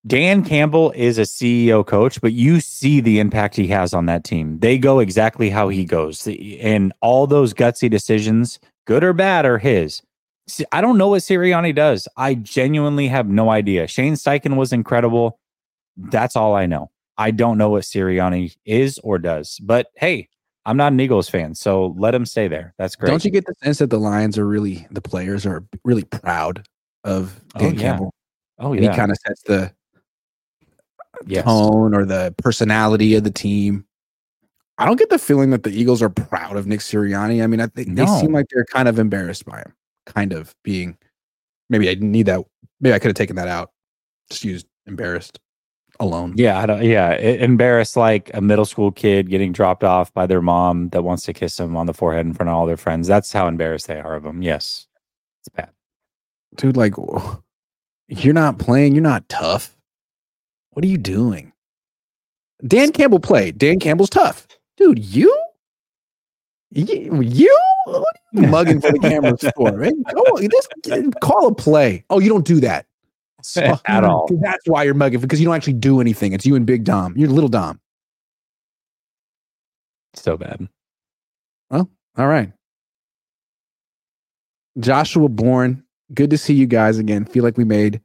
[0.07, 4.25] Dan Campbell is a CEO coach, but you see the impact he has on that
[4.25, 4.59] team.
[4.59, 6.27] They go exactly how he goes.
[6.61, 10.03] And all those gutsy decisions, good or bad, are his.
[10.73, 12.09] I don't know what Sirianni does.
[12.17, 13.87] I genuinely have no idea.
[13.87, 15.39] Shane Steichen was incredible.
[15.97, 16.91] That's all I know.
[17.19, 19.59] I don't know what Sirianni is or does.
[19.63, 20.29] But hey,
[20.65, 22.75] I'm not an Eagles fan, so let him stay there.
[22.79, 23.11] That's great.
[23.11, 26.67] Don't you get the sense that the Lions are really the players are really proud
[27.05, 27.81] of oh, Dan oh, yeah.
[27.81, 28.15] Campbell?
[28.59, 28.91] Oh yeah.
[28.91, 29.73] he kind of sets the
[31.27, 31.45] yes.
[31.45, 33.85] tone or the personality of the team.
[34.79, 37.43] I don't get the feeling that the Eagles are proud of Nick Sirianni.
[37.43, 38.05] I mean, I think no.
[38.05, 39.73] they seem like they're kind of embarrassed by him,
[40.07, 40.97] kind of being.
[41.71, 42.45] Maybe I didn't need that.
[42.81, 43.71] Maybe I could have taken that out.
[44.31, 45.39] Just used embarrassed
[46.01, 46.35] alone.
[46.37, 46.83] Yeah, I don't.
[46.83, 51.25] Yeah, embarrassed like a middle school kid getting dropped off by their mom that wants
[51.25, 53.07] to kiss them on the forehead in front of all their friends.
[53.07, 54.43] That's how embarrassed they are of them.
[54.43, 54.87] Yes,
[55.41, 55.71] it's bad,
[56.57, 56.77] dude.
[56.77, 56.95] Like,
[58.09, 58.95] you're not playing.
[58.95, 59.77] You're not tough.
[60.71, 61.53] What are you doing?
[62.67, 63.59] Dan Campbell played.
[63.59, 64.47] Dan Campbell's tough.
[64.77, 65.37] Dude, you?
[66.71, 67.11] You?
[67.11, 67.59] What you
[68.33, 70.03] mugging for the camera for, man?
[70.03, 72.05] Go, this, call a play.
[72.11, 72.87] Oh, you don't do that.
[73.45, 74.29] So, At all.
[74.41, 76.33] That's why you're mugging because you don't actually do anything.
[76.33, 77.13] It's you and Big Dom.
[77.17, 77.81] You're little Dom.
[80.15, 80.69] So bad.
[81.69, 82.53] Well, all right.
[84.79, 85.83] Joshua Bourne,
[86.15, 87.25] good to see you guys again.
[87.25, 88.01] Feel like we made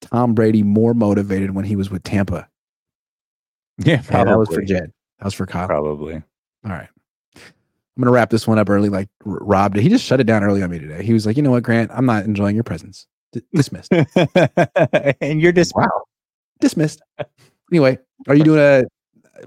[0.00, 2.48] Tom Brady more motivated when he was with Tampa?
[3.78, 4.18] Yeah, probably.
[4.18, 4.92] Hey, that was for Jed.
[5.18, 5.66] That was for Kyle.
[5.66, 6.14] Probably.
[6.64, 6.88] All right.
[7.98, 9.82] I'm gonna wrap this one up early, like Rob did.
[9.82, 11.02] He just shut it down early on me today.
[11.02, 11.90] He was like, "You know what, Grant?
[11.92, 13.08] I'm not enjoying your presence.
[13.32, 13.92] D- dismissed."
[15.20, 15.74] and you're dismissed.
[15.74, 16.04] Wow.
[16.60, 17.02] Dismissed.
[17.72, 18.84] anyway, are you doing a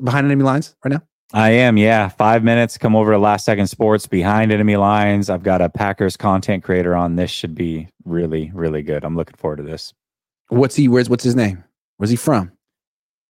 [0.03, 1.01] behind enemy lines right now?
[1.33, 2.09] I am, yeah.
[2.09, 2.77] Five minutes.
[2.77, 5.29] Come over to Last Second Sports behind enemy lines.
[5.29, 7.15] I've got a Packers content creator on.
[7.15, 9.05] This should be really, really good.
[9.05, 9.93] I'm looking forward to this.
[10.49, 10.89] What's he?
[10.89, 11.63] Where's what's his name?
[11.95, 12.51] Where's he from?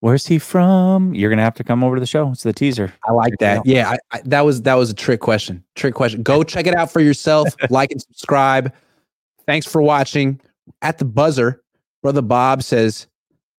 [0.01, 1.13] Where's he from?
[1.13, 2.31] You're gonna have to come over to the show.
[2.31, 2.91] It's the teaser.
[3.07, 3.63] I like that.
[3.67, 5.63] Yeah, I, I, that was that was a trick question.
[5.75, 6.23] Trick question.
[6.23, 7.49] Go check it out for yourself.
[7.69, 8.73] like and subscribe.
[9.45, 10.41] Thanks for watching.
[10.81, 11.61] At the buzzer,
[12.01, 13.05] brother Bob says,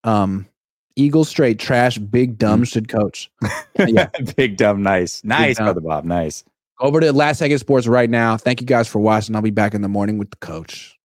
[0.03, 0.49] um,
[0.97, 1.99] "Eagle straight trash.
[1.99, 2.69] Big dumb mm.
[2.69, 3.31] should coach."
[3.79, 4.83] yeah, big dumb.
[4.83, 5.67] Nice, nice, dumb.
[5.67, 6.05] brother Bob.
[6.05, 6.43] Nice.
[6.81, 8.37] Over to Last Second Sports right now.
[8.37, 9.37] Thank you guys for watching.
[9.37, 10.99] I'll be back in the morning with the coach.